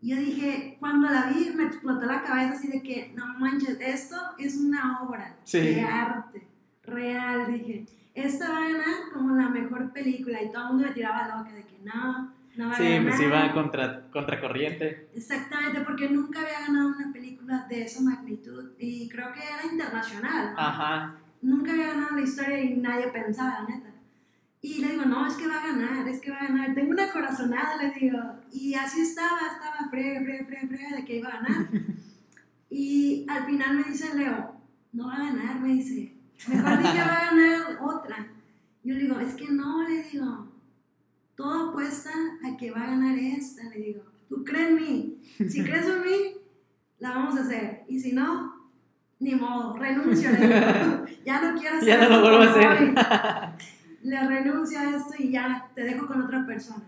[0.00, 3.78] Y yo dije, cuando la vi, me explotó la cabeza así de que, no manches,
[3.80, 6.46] esto es una obra de arte
[6.82, 7.52] real.
[7.52, 7.86] Dije,
[8.24, 10.42] esta va a ganar como la mejor película.
[10.42, 13.08] Y todo el mundo me tiraba loca de que no, no va sí, a ganar.
[13.08, 15.08] pues iba contra, contracorriente.
[15.14, 20.54] Exactamente, porque nunca había ganado una película de esa magnitud y creo que era internacional,
[20.54, 20.60] ¿no?
[20.60, 21.16] Ajá.
[21.40, 23.90] Nunca había ganado la historia y nadie pensaba, neta.
[24.60, 26.74] Y le digo, no, es que va a ganar, es que va a ganar.
[26.74, 28.18] Tengo una corazonada, le digo.
[28.52, 31.68] Y así estaba, estaba fría, fría, fría, fría de que iba a ganar.
[32.70, 34.52] Y al final me dice Leo,
[34.92, 36.17] no va a ganar, me dice.
[36.46, 38.28] Mejor di que va a ganar otra.
[38.84, 40.46] Yo le digo, es que no, le digo.
[41.34, 42.10] Todo apuesta
[42.44, 44.02] a que va a ganar esta, le digo.
[44.28, 45.22] Tú crees en mí.
[45.48, 46.34] Si crees en mí,
[46.98, 47.84] la vamos a hacer.
[47.88, 48.70] Y si no,
[49.18, 51.04] ni modo, renuncio, le digo.
[51.24, 53.58] Ya no quiero hacer Ya no lo vuelvo a hacer.
[54.02, 56.84] Le renuncio a esto y ya te dejo con otra persona.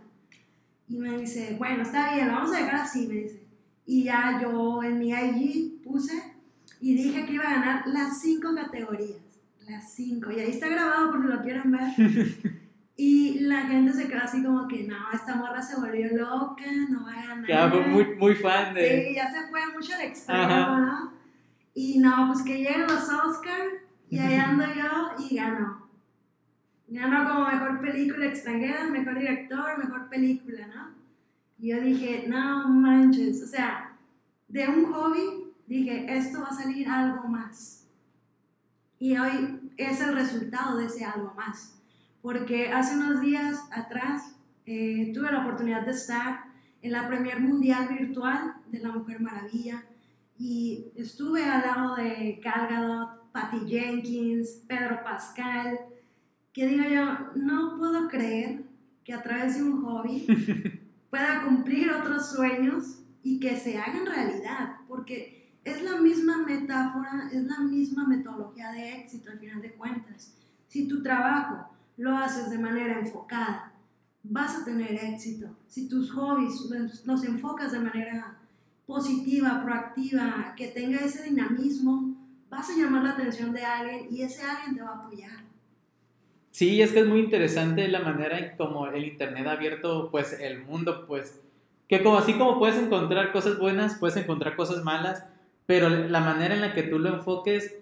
[0.88, 3.42] Y me dice, bueno, está bien, lo vamos a dejar así, me dice.
[3.84, 6.34] Y ya yo en mi IG puse
[6.80, 9.29] y dije que iba a ganar las cinco categorías.
[9.70, 10.30] Las cinco.
[10.32, 12.60] Y ahí está grabado por si lo quieren ver.
[13.02, 17.06] Y la gente se quedó así como que, no, esta morra se volvió loca, no
[17.06, 17.48] va a ganar.
[17.48, 19.06] Ya fue muy, muy fan de.
[19.06, 20.76] Sí, ya se fue mucho al extremo.
[20.80, 21.12] ¿no?
[21.72, 23.72] Y no, pues que lleguen los Oscars
[24.10, 25.88] y ahí ando yo y ganó.
[26.88, 30.94] Ganó como mejor película extranjera, mejor director, mejor película, ¿no?
[31.58, 33.96] Y yo dije, no manches, o sea,
[34.46, 37.86] de un hobby dije, esto va a salir algo más.
[38.98, 41.80] Y hoy es el resultado de ese algo más.
[42.22, 46.44] Porque hace unos días atrás eh, tuve la oportunidad de estar
[46.82, 49.84] en la Premier Mundial Virtual de la Mujer Maravilla
[50.38, 55.78] y estuve al lado de Gal Gadot, Patty Jenkins, Pedro Pascal,
[56.52, 57.04] que digo yo,
[57.36, 58.64] no puedo creer
[59.04, 60.26] que a través de un hobby
[61.10, 67.44] pueda cumplir otros sueños y que se hagan realidad, porque es la misma metáfora, es
[67.44, 70.34] la misma metodología de éxito al final de cuentas.
[70.68, 73.72] Si tu trabajo lo haces de manera enfocada,
[74.22, 75.48] vas a tener éxito.
[75.66, 76.70] Si tus hobbies
[77.04, 78.38] los, enfocas de manera
[78.86, 82.16] positiva, proactiva, que tenga ese dinamismo,
[82.48, 85.44] vas a llamar la atención de alguien y ese alguien te va a apoyar.
[86.50, 90.32] Sí, es que es muy interesante la manera en como el internet ha abierto pues
[90.40, 91.40] el mundo, pues
[91.88, 95.24] que como así como puedes encontrar cosas buenas, puedes encontrar cosas malas,
[95.70, 97.76] pero la manera en la que tú lo enfoques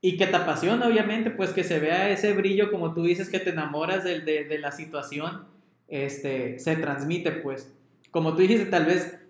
[0.00, 3.38] y que te apasiona, obviamente, pues que se vea ese brillo, como tú dices, que
[3.38, 5.44] te enamoras de, de, de la situación,
[5.86, 7.72] este, se transmite, pues.
[8.10, 9.20] Como tú dijiste, tal vez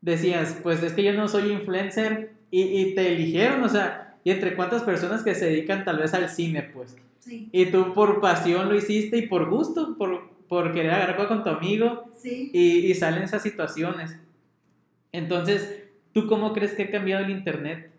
[0.00, 4.30] decías, pues es que yo no soy influencer y, y te eligieron, o sea, y
[4.30, 6.96] entre cuántas personas que se dedican tal vez al cine, pues.
[7.20, 7.50] Sí.
[7.52, 11.50] Y tú por pasión lo hiciste y por gusto, por, por querer agarrar con tu
[11.50, 12.50] amigo Sí.
[12.54, 14.16] y, y salen esas situaciones.
[15.12, 15.83] Entonces,
[16.14, 17.90] ¿tú cómo crees que ha cambiado el Internet?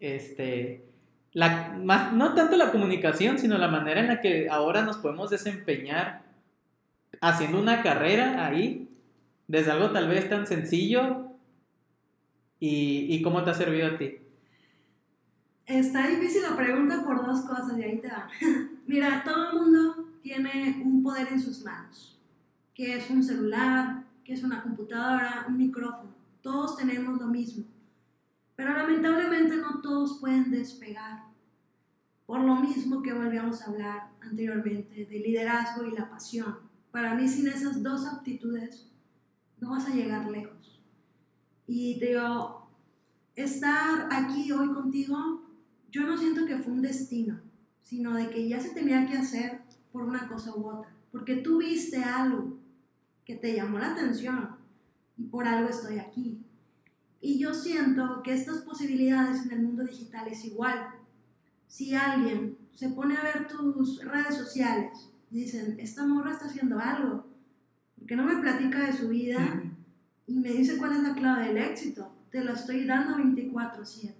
[0.00, 0.84] Este,
[1.32, 5.30] la, más, no tanto la comunicación, sino la manera en la que ahora nos podemos
[5.30, 6.22] desempeñar
[7.20, 8.88] haciendo una carrera ahí,
[9.46, 11.28] desde algo tal vez tan sencillo.
[12.58, 14.16] ¿Y, y cómo te ha servido a ti?
[15.66, 18.28] Está difícil la pregunta por dos cosas y ahí te va.
[18.86, 22.18] Mira, todo el mundo tiene un poder en sus manos,
[22.74, 26.13] que es un celular, que es una computadora, un micrófono.
[26.44, 27.64] Todos tenemos lo mismo.
[28.54, 31.24] Pero lamentablemente no todos pueden despegar.
[32.26, 36.58] Por lo mismo que volvíamos a hablar anteriormente de liderazgo y la pasión.
[36.90, 38.92] Para mí sin esas dos aptitudes
[39.58, 40.82] no vas a llegar lejos.
[41.66, 42.68] Y te digo,
[43.34, 45.48] estar aquí hoy contigo,
[45.90, 47.40] yo no siento que fue un destino,
[47.84, 51.56] sino de que ya se tenía que hacer por una cosa u otra, porque tú
[51.56, 52.58] viste algo
[53.24, 54.62] que te llamó la atención
[55.16, 56.38] y por algo estoy aquí.
[57.20, 60.88] Y yo siento que estas posibilidades en el mundo digital es igual.
[61.66, 66.78] Si alguien se pone a ver tus redes sociales y dicen, esta morra está haciendo
[66.78, 67.26] algo,
[67.98, 69.62] porque no me platica de su vida
[70.26, 74.12] y me dice cuál es la clave del éxito, te lo estoy dando 24/7.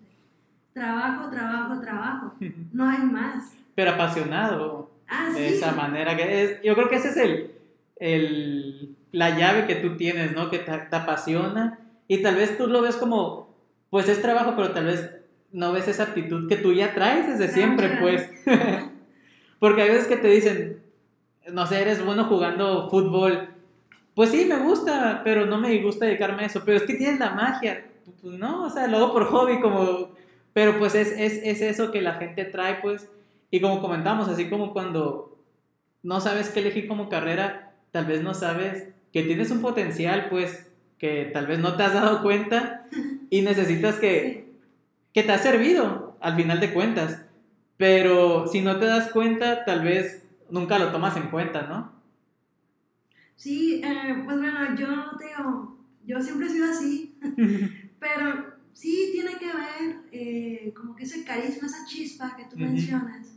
[0.73, 2.35] Trabajo, trabajo, trabajo.
[2.73, 3.53] No hay más.
[3.75, 4.91] Pero apasionado.
[5.07, 7.51] Ah, de esa manera que es, yo creo que ese es el,
[7.97, 10.51] el la llave que tú tienes, ¿no?
[10.51, 13.55] Que te, apasiona y tal vez tú lo ves como,
[13.89, 15.09] pues es trabajo, pero tal vez
[15.53, 18.29] no ves esa actitud que tú ya traes desde siempre, pues.
[19.61, 20.83] Porque hay veces que te dicen,
[21.53, 23.51] no sé, eres bueno jugando fútbol.
[24.17, 26.63] Pues sí, me gusta, pero no me gusta dedicarme a eso.
[26.65, 27.87] Pero es que tienes la magia.
[28.21, 30.11] Pues no, o sea, lo hago por hobby, como...
[30.53, 33.09] Pero pues es, es, es eso que la gente trae, pues.
[33.53, 35.39] Y como comentamos, así como cuando
[36.03, 40.67] no sabes qué elegir como carrera, tal vez no sabes que tienes un potencial, pues,
[40.99, 42.89] que tal vez no te has dado cuenta
[43.31, 44.53] y necesitas que,
[45.13, 47.25] que te ha servido al final de cuentas.
[47.77, 51.93] Pero si no te das cuenta, tal vez nunca lo tomas en cuenta, ¿no?
[53.37, 57.17] Sí, eh, pues bueno, yo te digo, yo siempre he sido así,
[58.01, 63.34] pero sí tiene que ver eh, como que ese carisma, esa chispa que tú mencionas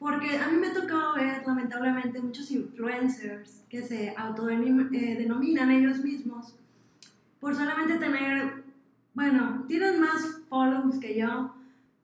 [0.00, 6.54] porque a mí me ha tocado ver, lamentablemente, muchos influencers que se autodenominan ellos mismos
[7.38, 8.64] por solamente tener,
[9.12, 11.54] bueno, tienen más follows que yo,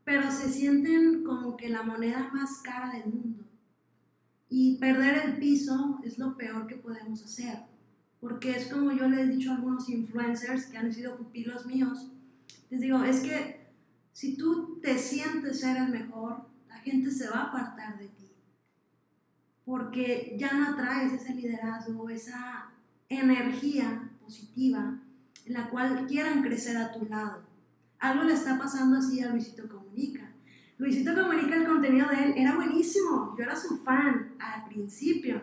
[0.05, 3.45] pero se sienten como que la moneda más cara del mundo.
[4.51, 7.61] Y perder el piso es lo peor que podemos hacer.
[8.21, 12.11] Porque es como yo les he dicho a algunos influencers que han sido pupilos míos.
[12.69, 13.67] Les digo, es que
[14.13, 16.45] si tú te sientes ser el mejor,
[16.87, 18.30] gente se va a apartar de ti.
[19.64, 22.70] Porque ya no atraes ese liderazgo, esa
[23.09, 25.01] energía positiva
[25.45, 27.43] en la cual quieran crecer a tu lado.
[27.99, 30.30] Algo le está pasando así a Luisito Comunica.
[30.78, 33.34] Luisito Comunica, el contenido de él era buenísimo.
[33.37, 35.43] Yo era su fan al principio.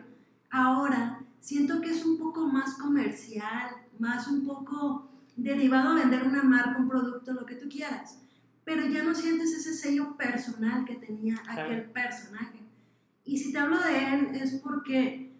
[0.50, 6.44] Ahora siento que es un poco más comercial, más un poco derivado a vender una
[6.44, 8.20] marca, un producto, lo que tú quieras
[8.66, 9.74] pero ya no sientes ese
[10.64, 12.60] personal que tenía aquel personaje.
[13.26, 15.32] Y si te hablo de él es porque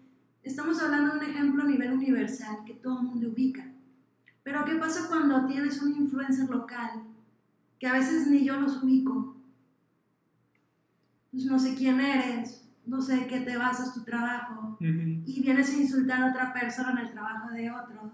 [0.42, 3.64] estamos hablando de un ejemplo a nivel universal que todo el mundo ubica.
[4.42, 7.04] Pero ¿qué pasa cuando tienes un influencer local
[7.78, 9.36] que a veces ni yo los ubico?
[11.30, 15.76] Pues no sé quién eres, no sé qué te basas tu trabajo y vienes a
[15.76, 18.12] insultar a otra persona en el trabajo de otro.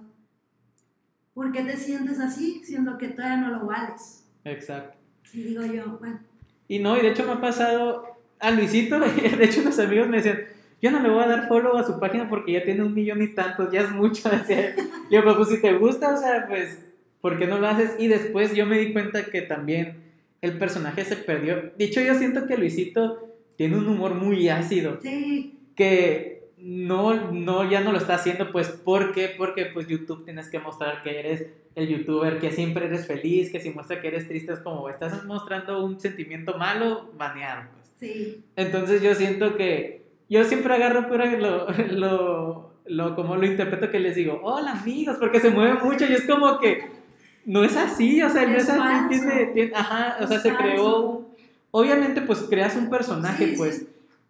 [1.34, 4.26] ¿Por qué te sientes así siendo que todavía no lo vales?
[4.44, 4.98] Exacto.
[5.32, 6.29] Y digo yo, bueno.
[6.70, 8.04] Y no, y de hecho me ha pasado
[8.38, 10.38] a Luisito, de hecho unos amigos me decían,
[10.80, 13.20] yo no le voy a dar follow a su página porque ya tiene un millón
[13.22, 14.30] y tantos, ya es mucho.
[15.10, 16.78] yo, pues, pues si te gusta, o sea, pues,
[17.20, 17.96] ¿por qué no lo haces?
[17.98, 19.96] Y después yo me di cuenta que también
[20.42, 21.72] el personaje se perdió.
[21.76, 25.00] De hecho, yo siento que Luisito tiene un humor muy ácido.
[25.02, 25.58] Sí.
[25.74, 29.34] Que no, no, ya no lo está haciendo, pues, ¿por qué?
[29.36, 33.60] Porque, pues, YouTube tienes que mostrar que eres el youtuber que siempre eres feliz, que
[33.60, 37.68] si muestra que eres triste es como estás mostrando un sentimiento malo, baneado.
[37.72, 37.94] Pues.
[37.98, 38.44] Sí.
[38.56, 44.00] Entonces yo siento que yo siempre agarro pura lo, lo, lo, como lo interpreto que
[44.00, 47.00] les digo, hola amigos, porque se mueve mucho y es como que
[47.44, 49.20] no es así, o sea, no es así,
[49.54, 51.28] tiene, ajá, o sea, se creó,
[51.70, 53.86] obviamente pues creas un personaje, pues,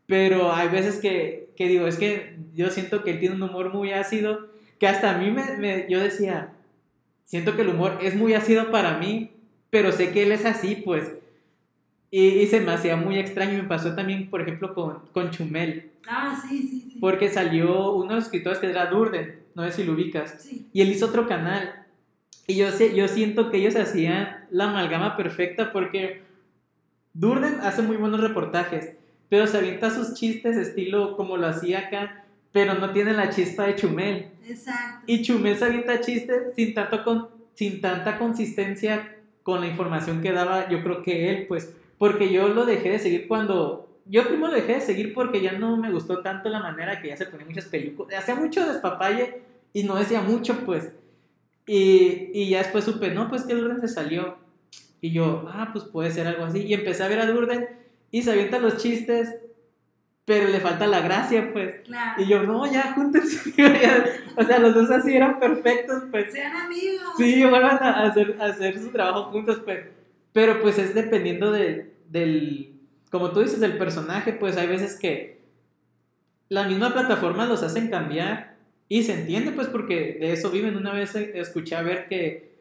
[0.07, 3.73] pero hay veces que, que digo, es que yo siento que él tiene un humor
[3.73, 6.53] muy ácido, que hasta a mí me, me yo decía,
[7.31, 9.31] siento que el humor es muy ácido para mí,
[9.71, 11.13] pero sé que él es así, pues.
[12.11, 13.63] Y, se me hacía muy extraño.
[13.63, 15.93] Me pasó también, por ejemplo, con, con Chumel.
[16.09, 16.99] Ah, sí, sí, sí.
[17.01, 20.39] Porque salió uno de los escritores que era Durden, no sé si lo ubicas.
[20.41, 20.67] Sí.
[20.73, 21.87] Y él hizo otro canal.
[22.49, 26.23] Y yo, sé, yo siento que ellos hacían la amalgama perfecta porque
[27.13, 28.97] Durden hace muy buenos reportajes,
[29.29, 33.67] pero se avienta sus chistes estilo como lo hacía acá pero no tiene la chispa
[33.67, 34.31] de Chumel.
[34.47, 35.05] Exacto.
[35.07, 40.33] Y Chumel se avienta chistes sin, tanto con, sin tanta consistencia con la información que
[40.33, 43.87] daba, yo creo que él, pues, porque yo lo dejé de seguir cuando...
[44.07, 47.09] Yo primero lo dejé de seguir porque ya no me gustó tanto la manera que
[47.09, 48.19] ya se ponía muchas películas.
[48.19, 49.43] Hacía mucho despapalle
[49.73, 50.93] y no decía mucho, pues.
[51.67, 54.39] Y, y ya después supe, no, pues que Durden se salió.
[55.01, 56.63] Y yo, ah, pues puede ser algo así.
[56.63, 57.69] Y empecé a ver a Durden
[58.11, 59.37] y se avienta los chistes
[60.31, 61.81] pero le falta la gracia, pues.
[61.81, 62.23] Claro.
[62.23, 63.51] Y yo, no, ya, júntense.
[64.37, 66.33] o sea, los dos así eran perfectos, pues.
[66.33, 67.15] Sean amigos.
[67.17, 69.87] Sí, vuelvan a hacer, a hacer su trabajo juntos, pues.
[70.33, 72.75] Pero pues es dependiendo de, del,
[73.11, 75.41] como tú dices, el personaje, pues hay veces que
[76.49, 78.55] la misma plataforma los hacen cambiar
[78.89, 80.77] y se entiende, pues, porque de eso viven.
[80.77, 82.55] Una vez escuché a ver que,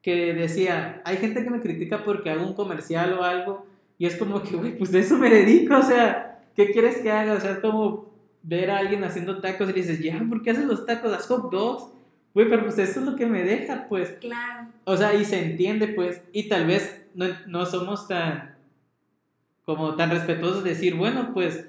[0.00, 3.66] que decía, hay gente que me critica porque hago un comercial o algo
[3.98, 7.12] y es como que, güey, pues de eso me dedico, o sea, ¿qué quieres que
[7.12, 7.34] haga?
[7.34, 8.10] O sea, es como
[8.42, 11.12] ver a alguien haciendo tacos y dices, ya, ¿por qué haces los tacos?
[11.12, 11.92] Haz hot dogs.
[12.34, 14.10] Güey, pero pues eso es lo que me deja, pues.
[14.20, 14.68] Claro.
[14.84, 18.56] O sea, y se entiende, pues, y tal vez no, no somos tan,
[19.64, 21.66] como tan respetuosos de decir, bueno, pues,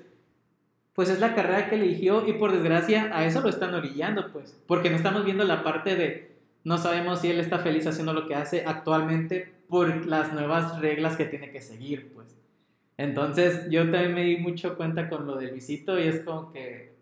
[0.93, 4.57] pues es la carrera que eligió y por desgracia a eso lo están orillando, pues,
[4.67, 8.27] porque no estamos viendo la parte de, no sabemos si él está feliz haciendo lo
[8.27, 12.36] que hace actualmente por las nuevas reglas que tiene que seguir, pues.
[12.97, 16.93] Entonces, yo también me di mucho cuenta con lo del visito y es como que,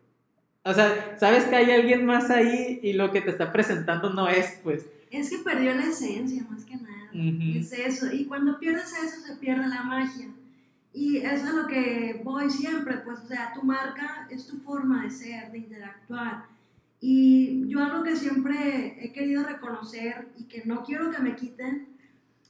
[0.63, 4.27] o sea, sabes que hay alguien más ahí y lo que te está presentando no
[4.27, 4.85] es, pues.
[5.09, 7.09] Es que perdió la esencia, más que nada.
[7.13, 8.11] Es eso.
[8.11, 10.27] Y cuando pierdes eso, se pierde la magia.
[10.93, 15.03] Y eso es lo que voy siempre, pues, o sea, tu marca es tu forma
[15.03, 16.45] de ser, de interactuar.
[16.99, 21.87] Y yo algo que siempre he querido reconocer y que no quiero que me quiten,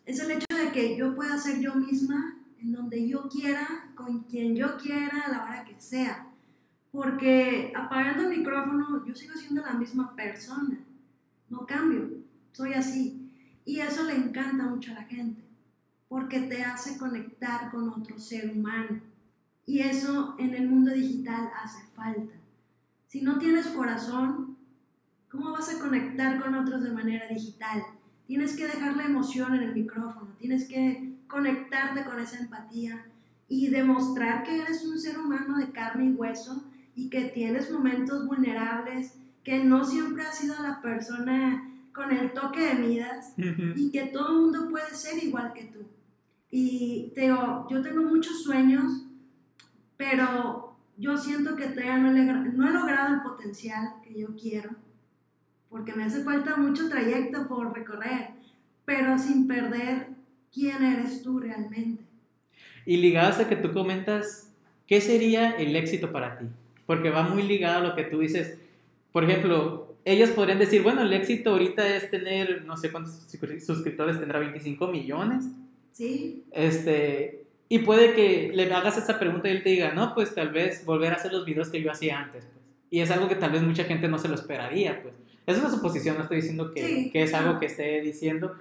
[0.05, 4.23] es el hecho de que yo pueda ser yo misma en donde yo quiera, con
[4.23, 6.27] quien yo quiera, a la hora que sea.
[6.91, 10.79] Porque apagando el micrófono, yo sigo siendo la misma persona.
[11.47, 12.09] No cambio,
[12.53, 13.29] soy así.
[13.65, 15.43] Y eso le encanta mucho a la gente,
[16.07, 18.99] porque te hace conectar con otro ser humano.
[19.67, 22.33] Y eso en el mundo digital hace falta.
[23.07, 24.57] Si no tienes corazón,
[25.29, 27.83] ¿cómo vas a conectar con otros de manera digital?
[28.25, 33.05] Tienes que dejar la emoción en el micrófono, tienes que conectarte con esa empatía
[33.49, 36.63] y demostrar que eres un ser humano de carne y hueso
[36.95, 42.61] y que tienes momentos vulnerables, que no siempre has sido la persona con el toque
[42.61, 43.33] de Midas
[43.75, 45.79] y que todo el mundo puede ser igual que tú.
[46.49, 49.05] Y te digo, yo tengo muchos sueños,
[49.97, 54.69] pero yo siento que todavía no no he logrado el potencial que yo quiero,
[55.67, 58.29] porque me hace falta mucho trayecto por recorrer,
[58.85, 60.14] pero sin perder
[60.55, 62.01] quién eres tú realmente.
[62.85, 64.51] Y ligado a que tú comentas,
[64.87, 66.45] ¿qué sería el éxito para ti?
[66.85, 68.57] Porque va muy ligado a lo que tú dices.
[69.11, 73.21] Por ejemplo, ellos podrían decir, bueno, el éxito ahorita es tener, no sé cuántos
[73.65, 75.45] suscriptores tendrá, 25 millones.
[75.91, 76.43] Sí.
[76.51, 80.49] Este, y puede que le hagas esa pregunta y él te diga, no, pues tal
[80.49, 82.45] vez volver a hacer los videos que yo hacía antes.
[82.45, 82.63] Pues".
[82.91, 85.15] Y es algo que tal vez mucha gente no se lo esperaría, pues.
[85.47, 88.55] Es una suposición, no estoy diciendo que, que es algo que esté diciendo.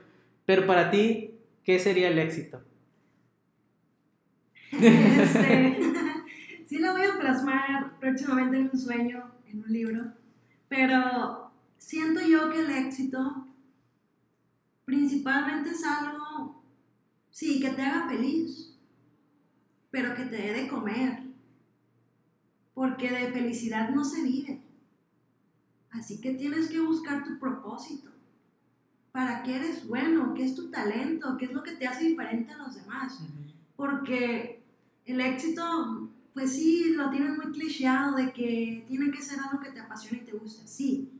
[0.44, 1.33] Pero para ti,
[1.64, 2.62] ¿qué sería el éxito?
[4.70, 5.78] Este,
[6.66, 10.12] sí lo voy a plasmar próximamente en un sueño, en un libro,
[10.68, 13.48] pero siento yo que el éxito
[14.84, 16.62] principalmente es algo,
[17.30, 18.76] sí, que te haga feliz,
[19.90, 21.22] pero que te dé de comer,
[22.74, 24.60] porque de felicidad no se vive.
[25.90, 28.13] Así que tienes que buscar tu propósito
[29.14, 32.52] para qué eres bueno, qué es tu talento, qué es lo que te hace diferente
[32.52, 33.20] a los demás.
[33.76, 34.60] Porque
[35.06, 39.70] el éxito, pues sí, lo tienes muy clichéado de que tiene que ser algo que
[39.70, 41.12] te apasione y te guste, sí,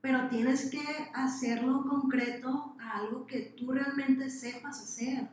[0.00, 0.80] pero tienes que
[1.14, 5.28] hacerlo concreto a algo que tú realmente sepas hacer.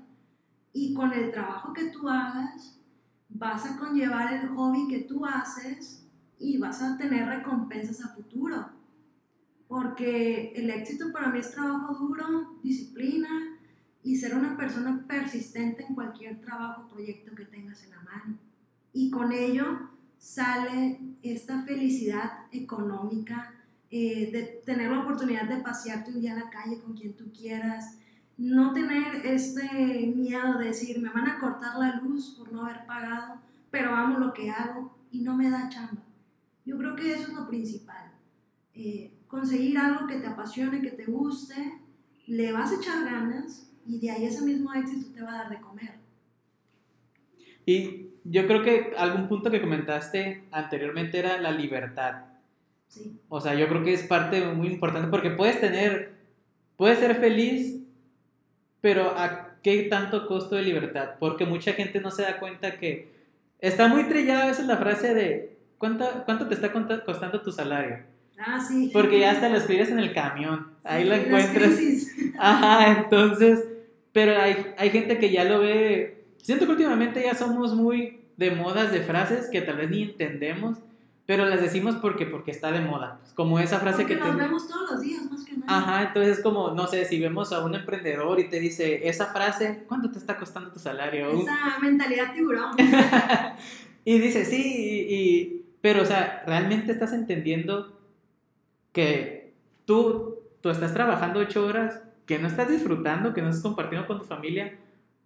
[0.73, 2.75] Y con el trabajo que tú hagas,
[3.29, 6.07] vas a conllevar el hobby que tú haces
[6.39, 8.72] y vas a tener recompensas a futuro
[9.74, 13.57] porque el éxito para mí es trabajo duro, disciplina
[14.03, 18.38] y ser una persona persistente en cualquier trabajo o proyecto que tengas en la mano.
[18.93, 23.51] Y con ello sale esta felicidad económica,
[23.89, 27.34] eh, de tener la oportunidad de pasearte un día a la calle con quien tú
[27.34, 27.97] quieras,
[28.38, 32.86] no tener este miedo de decir, me van a cortar la luz por no haber
[32.86, 36.03] pagado, pero amo lo que hago y no me da chamba.
[36.63, 38.11] Yo creo que eso es lo principal.
[38.76, 41.55] Eh, conseguir algo que te apasione, que te guste,
[42.27, 45.49] le vas a echar ganas y de ahí ese mismo éxito te va a dar
[45.49, 45.95] de comer.
[47.65, 52.25] Y yo creo que algún punto que comentaste anteriormente era la libertad.
[52.88, 53.19] Sí.
[53.27, 56.13] O sea, yo creo que es parte muy importante porque puedes tener,
[56.77, 57.81] puedes ser feliz,
[58.81, 61.15] pero ¿a qué tanto costo de libertad?
[61.19, 63.11] Porque mucha gente no se da cuenta que
[63.59, 68.12] está muy trillada a veces la frase de ¿cuánto, cuánto te está costando tu salario?
[68.45, 68.89] Ah, sí.
[68.93, 70.67] Porque ya hasta lo escribes en el camión.
[70.83, 71.73] Ahí lo encuentras.
[72.39, 73.63] Ajá, entonces.
[74.11, 76.25] Pero hay, hay gente que ya lo ve.
[76.41, 80.77] Siento que últimamente ya somos muy de modas de frases que tal vez ni entendemos.
[81.25, 83.19] pero las decimos porque, porque está de moda.
[83.35, 84.43] Como esa frase Porque que las te...
[84.43, 85.65] vemos todos los días, más que nada.
[85.77, 89.85] Ajá, entonces como, no sé, si vemos a un emprendedor y te dice esa frase,
[89.87, 91.29] ¿cuánto te está costando tu salario?
[91.31, 92.75] Esa mentalidad tiburón.
[94.05, 94.61] y dice, sí,
[95.07, 97.97] y, y- pero o sea, realmente estás entendiendo
[98.93, 99.53] que
[99.85, 104.19] tú, tú estás trabajando ocho horas, que no estás disfrutando, que no estás compartiendo con
[104.19, 104.77] tu familia,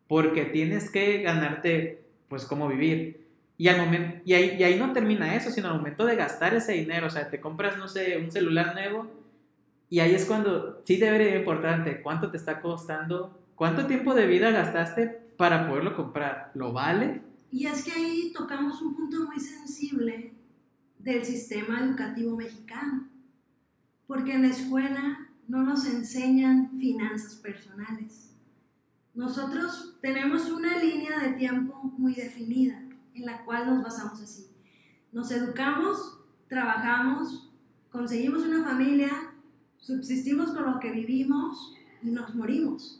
[0.07, 3.27] porque tienes que ganarte, pues, cómo vivir.
[3.59, 6.55] Y, al momento, y, ahí, y ahí no termina eso, sino al momento de gastar
[6.55, 9.07] ese dinero, o sea, te compras, no sé, un celular nuevo,
[9.89, 14.51] y ahí es cuando sí debería importarte cuánto te está costando, cuánto tiempo de vida
[14.51, 15.07] gastaste
[15.37, 16.51] para poderlo comprar.
[16.55, 17.21] ¿Lo vale?
[17.51, 20.33] Y es que ahí tocamos un punto muy sensible
[20.99, 23.07] del sistema educativo mexicano,
[24.07, 28.35] porque en la escuela no nos enseñan finanzas personales.
[29.13, 32.81] Nosotros tenemos una línea de tiempo muy definida
[33.13, 34.47] en la cual nos basamos así.
[35.11, 37.51] Nos educamos, trabajamos,
[37.89, 39.09] conseguimos una familia,
[39.77, 42.99] subsistimos con lo que vivimos y nos morimos.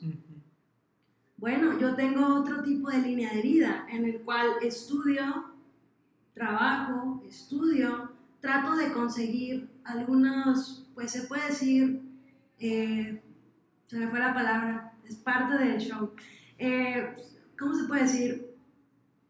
[1.38, 5.52] Bueno, yo tengo otro tipo de línea de vida en el cual estudio,
[6.34, 12.02] trabajo, estudio, trato de conseguir algunos, pues se puede decir,
[12.58, 13.22] eh,
[13.86, 16.12] se me fue la palabra, es parte del show.
[16.58, 17.14] Eh,
[17.56, 18.48] ¿Cómo se puede decir?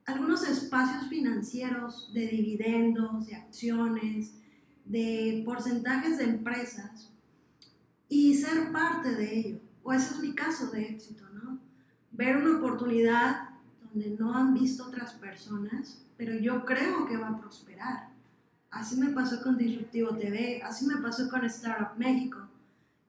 [0.06, 4.36] Algunos espacios financieros de dividendos, de acciones,
[4.86, 7.12] de porcentajes de empresas
[8.08, 9.60] y ser parte de ello.
[9.84, 11.60] O ese es mi caso de éxito, ¿no?
[12.14, 13.50] ver una oportunidad
[13.82, 18.17] donde no han visto otras personas, pero yo creo que va a prosperar.
[18.70, 22.40] Así me pasó con Disruptivo TV, así me pasó con Startup México.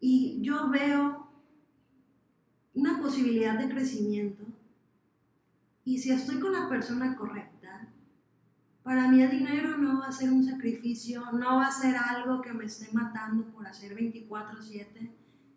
[0.00, 1.28] Y yo veo
[2.74, 4.44] una posibilidad de crecimiento.
[5.84, 7.88] Y si estoy con la persona correcta,
[8.82, 12.40] para mí el dinero no va a ser un sacrificio, no va a ser algo
[12.40, 15.10] que me esté matando por hacer 24/7,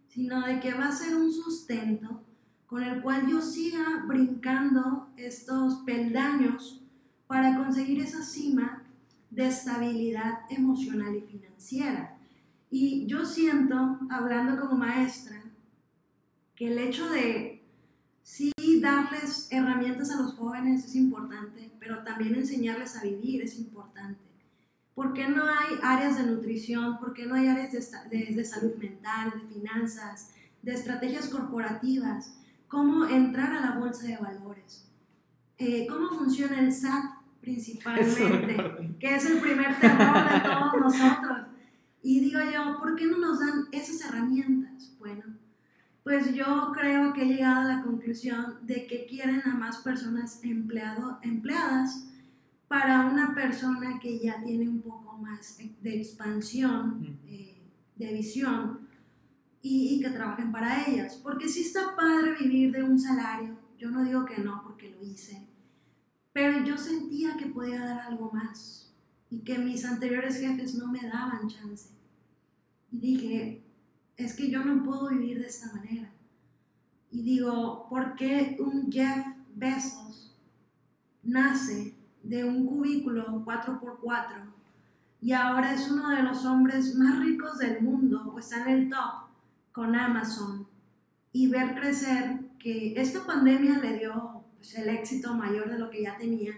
[0.07, 2.23] sino de que va a ser un sustento
[2.65, 6.81] con el cual yo siga brincando estos peldaños
[7.27, 8.80] para conseguir esa cima
[9.31, 12.17] de estabilidad emocional y financiera.
[12.69, 15.41] Y yo siento, hablando como maestra,
[16.55, 17.63] que el hecho de
[18.21, 24.21] sí darles herramientas a los jóvenes es importante, pero también enseñarles a vivir es importante.
[24.93, 26.99] ¿Por qué no hay áreas de nutrición?
[26.99, 30.29] ¿Por qué no hay áreas de, de, salud mental, de finanzas,
[30.61, 32.33] de estrategias corporativas?
[32.71, 34.89] cómo entrar a la bolsa de valores,
[35.57, 37.03] eh, cómo funciona el SAT
[37.41, 41.47] principalmente, que es el primer terror de todos nosotros.
[42.03, 44.95] Y digo yo, ¿por qué no nos dan esas herramientas?
[44.99, 45.23] Bueno,
[46.03, 50.39] pues yo creo que he llegado a la conclusión de que quieren a más personas
[50.43, 52.07] empleado, empleadas
[52.67, 57.61] para una persona que ya tiene un poco más de expansión, eh,
[57.95, 58.87] de visión,
[59.61, 61.19] y, y, que trabajen para ellas.
[61.21, 65.03] Porque sí está padre vivir de un salario, yo no digo que no porque lo
[65.03, 65.50] hice,
[66.33, 68.93] pero yo sentía que podía dar algo más
[69.29, 71.89] y que mis anteriores jefes no me daban chance.
[72.91, 73.63] Y dije,
[74.17, 76.11] es que yo no puedo vivir de esta manera.
[77.11, 79.25] Y digo, ¿por qué un Jeff
[79.55, 80.35] Bezos
[81.23, 84.51] nace de un cubículo 4x4
[85.21, 88.89] y ahora es uno de los hombres más ricos del mundo o está en el
[88.89, 89.31] top?
[89.71, 90.67] con Amazon
[91.31, 94.30] y ver crecer que esta pandemia le dio
[94.75, 96.53] el éxito mayor de lo que ya tenía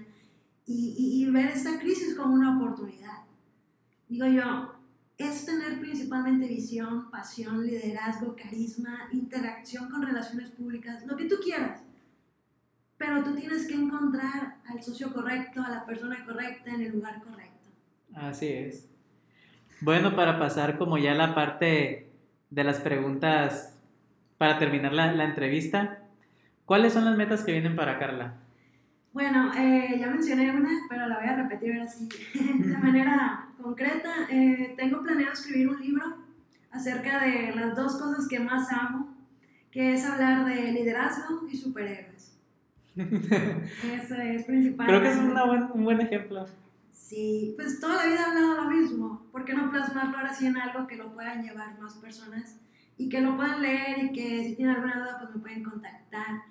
[0.66, 3.24] y, y, y, ver esta crisis como una oportunidad.
[4.08, 4.74] Digo yo,
[5.18, 11.82] es tener principalmente visión, pasión, liderazgo, carisma, interacción con relaciones públicas, lo que tú quieras.
[12.98, 17.22] Pero tú tienes que encontrar al socio correcto, a la persona correcta, en el lugar
[17.22, 17.70] correcto.
[18.16, 18.90] Así es.
[19.82, 22.10] Bueno, para pasar como ya la parte
[22.50, 23.74] de las preguntas
[24.38, 26.03] para terminar la, la, entrevista.
[26.66, 28.36] ¿Cuáles son las metas que vienen para Carla?
[29.12, 34.28] Bueno, eh, ya mencioné una, pero la voy a repetir así de manera concreta.
[34.30, 36.04] Eh, tengo planeado escribir un libro
[36.72, 39.16] acerca de las dos cosas que más amo,
[39.72, 42.40] que es hablar de liderazgo y superhéroes.
[42.96, 44.88] Eso es principal.
[44.88, 46.46] Creo que es una buen, un buen ejemplo.
[46.92, 49.28] Sí, pues toda la vida he hablado lo mismo.
[49.32, 52.60] ¿Por qué no plasmarlo ahora sí en algo que lo puedan llevar más personas
[52.98, 56.42] y que lo puedan leer y que si tienen alguna duda pues me pueden contactar?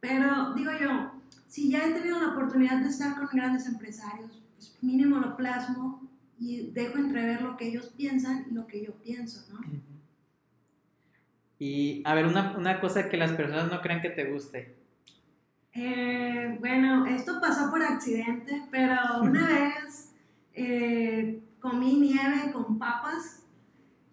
[0.00, 1.12] Pero digo yo,
[1.46, 6.08] si ya he tenido la oportunidad de estar con grandes empresarios, pues mínimo lo plasmo
[6.38, 9.60] y dejo entrever lo que ellos piensan y lo que yo pienso, ¿no?
[11.58, 14.74] Y a ver, una, una cosa que las personas no crean que te guste.
[15.74, 20.12] Eh, bueno, esto pasó por accidente, pero una vez
[20.54, 23.41] eh, nieve con papas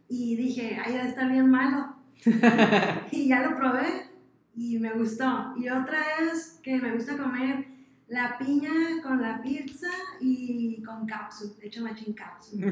[0.09, 1.95] y dije, ay, debe estar bien malo.
[3.11, 4.09] y ya lo probé
[4.55, 5.53] y me gustó.
[5.55, 7.65] Y otra es que me gusta comer
[8.09, 8.71] la piña
[9.03, 9.87] con la pizza
[10.19, 12.57] y con capsu, de hecho machín capsu.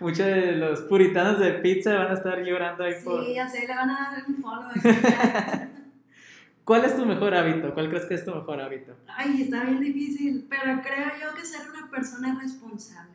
[0.00, 3.24] Muchos de los puritanos de pizza van a estar llorando ahí por...
[3.24, 4.70] Sí, ya sé, le van a dar un follow.
[6.64, 7.74] ¿Cuál es tu mejor hábito?
[7.74, 8.94] ¿Cuál crees que es tu mejor hábito?
[9.08, 13.11] Ay, está bien difícil, pero creo yo que ser una persona responsable,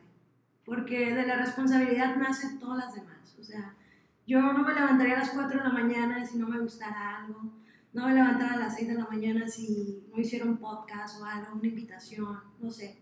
[0.68, 3.34] porque de la responsabilidad nacen todas las demás.
[3.40, 3.74] O sea,
[4.26, 7.40] yo no me levantaría a las 4 de la mañana si no me gustara algo,
[7.94, 11.24] no me levantara a las 6 de la mañana si no hiciera un podcast o
[11.24, 12.98] algo, una invitación, no sé.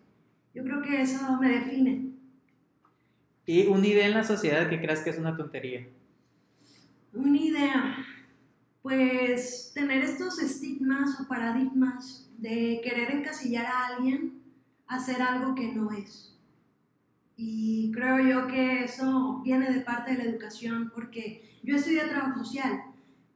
[0.55, 2.13] Yo creo que eso me define.
[3.45, 5.89] ¿Y una idea en la sociedad que creas que es una tontería?
[7.13, 7.97] Una idea
[8.83, 14.41] pues tener estos estigmas o paradigmas de querer encasillar a alguien
[14.87, 16.36] a hacer algo que no es.
[17.37, 22.45] Y creo yo que eso viene de parte de la educación porque yo estudié trabajo
[22.45, 22.83] social,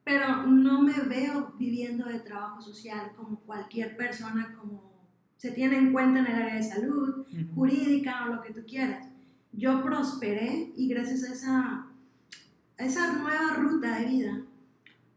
[0.05, 4.91] pero no me veo viviendo de trabajo social como cualquier persona, como
[5.37, 9.07] se tiene en cuenta en el área de salud, jurídica o lo que tú quieras.
[9.53, 11.87] Yo prosperé y gracias a esa,
[12.79, 14.43] a esa nueva ruta de vida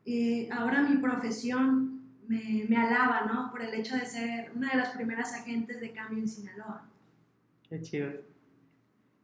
[0.06, 3.52] eh, ahora mi profesión me, me, alaba, ¿no?
[3.52, 6.90] Por el hecho de ser una de las primeras agentes de cambio en Sinaloa.
[7.70, 8.12] Qué chido.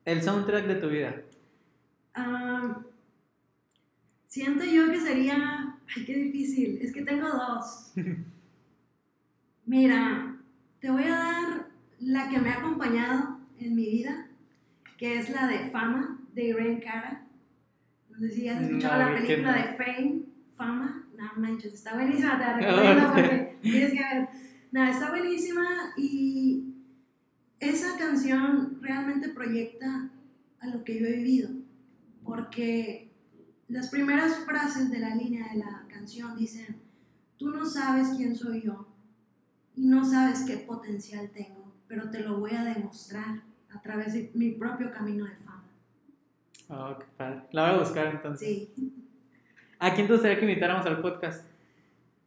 [0.05, 1.15] ¿El soundtrack de tu vida?
[4.27, 5.75] siento yo que sería...
[5.95, 6.79] Ay, qué difícil.
[6.81, 7.93] Es que tengo dos.
[9.65, 10.35] Mira,
[10.79, 11.67] te voy a dar
[11.99, 14.27] la que me ha acompañado en mi vida,
[14.97, 17.25] que es la de Fama, de Irene Cara.
[18.09, 20.29] No sé si has escuchado la película de Fame
[20.59, 24.29] fama, no manches, está buenísima, te la recomiendo porque tienes que ver.
[24.71, 25.65] No, está buenísima
[25.97, 26.75] y
[27.59, 30.09] esa canción realmente proyecta
[30.61, 31.49] a lo que yo he vivido,
[32.23, 33.11] porque
[33.67, 36.77] las primeras frases de la línea de la canción dicen,
[37.37, 38.87] tú no sabes quién soy yo
[39.75, 44.31] y no sabes qué potencial tengo, pero te lo voy a demostrar a través de
[44.33, 45.63] mi propio camino de fama.
[46.69, 47.41] Oh, qué padre.
[47.51, 48.47] La voy a buscar entonces.
[48.47, 48.93] Sí.
[49.79, 51.45] ¿A quién te gustaría que invitáramos al podcast?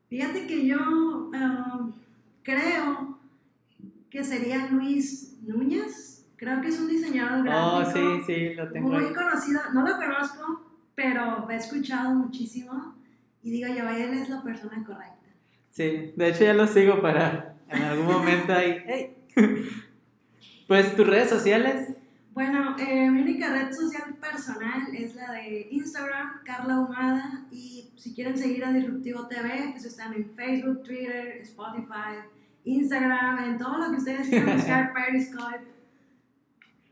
[0.09, 1.93] Fíjate que yo um,
[2.43, 3.11] creo
[4.12, 6.26] que sería Luis Núñez.
[6.36, 7.78] Creo que es un diseñador gráfico.
[7.78, 8.90] Oh, sí, sí, lo tengo.
[8.90, 9.60] Muy conocido.
[9.72, 10.60] No lo conozco,
[10.94, 12.94] pero he escuchado muchísimo.
[13.42, 15.16] Y digo yo, él es la persona correcta.
[15.70, 18.76] Sí, de hecho ya lo sigo para en algún momento ahí.
[18.86, 19.16] Hey.
[20.68, 21.96] Pues tus redes sociales.
[22.32, 28.14] Bueno, eh, mi única red social personal es la de Instagram, Carla Humada, y si
[28.14, 32.22] quieren seguir a Disruptivo TV, pues están en Facebook, Twitter, Spotify,
[32.64, 35.60] Instagram, en todo lo que ustedes quieran buscar, Periscope.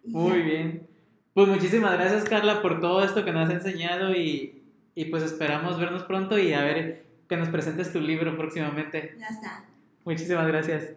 [0.05, 0.87] Muy bien.
[1.35, 4.63] Pues muchísimas gracias Carla por todo esto que nos has enseñado y,
[4.95, 9.15] y pues esperamos vernos pronto y a ver que nos presentes tu libro próximamente.
[9.19, 9.65] Ya está.
[10.05, 10.95] Muchísimas gracias.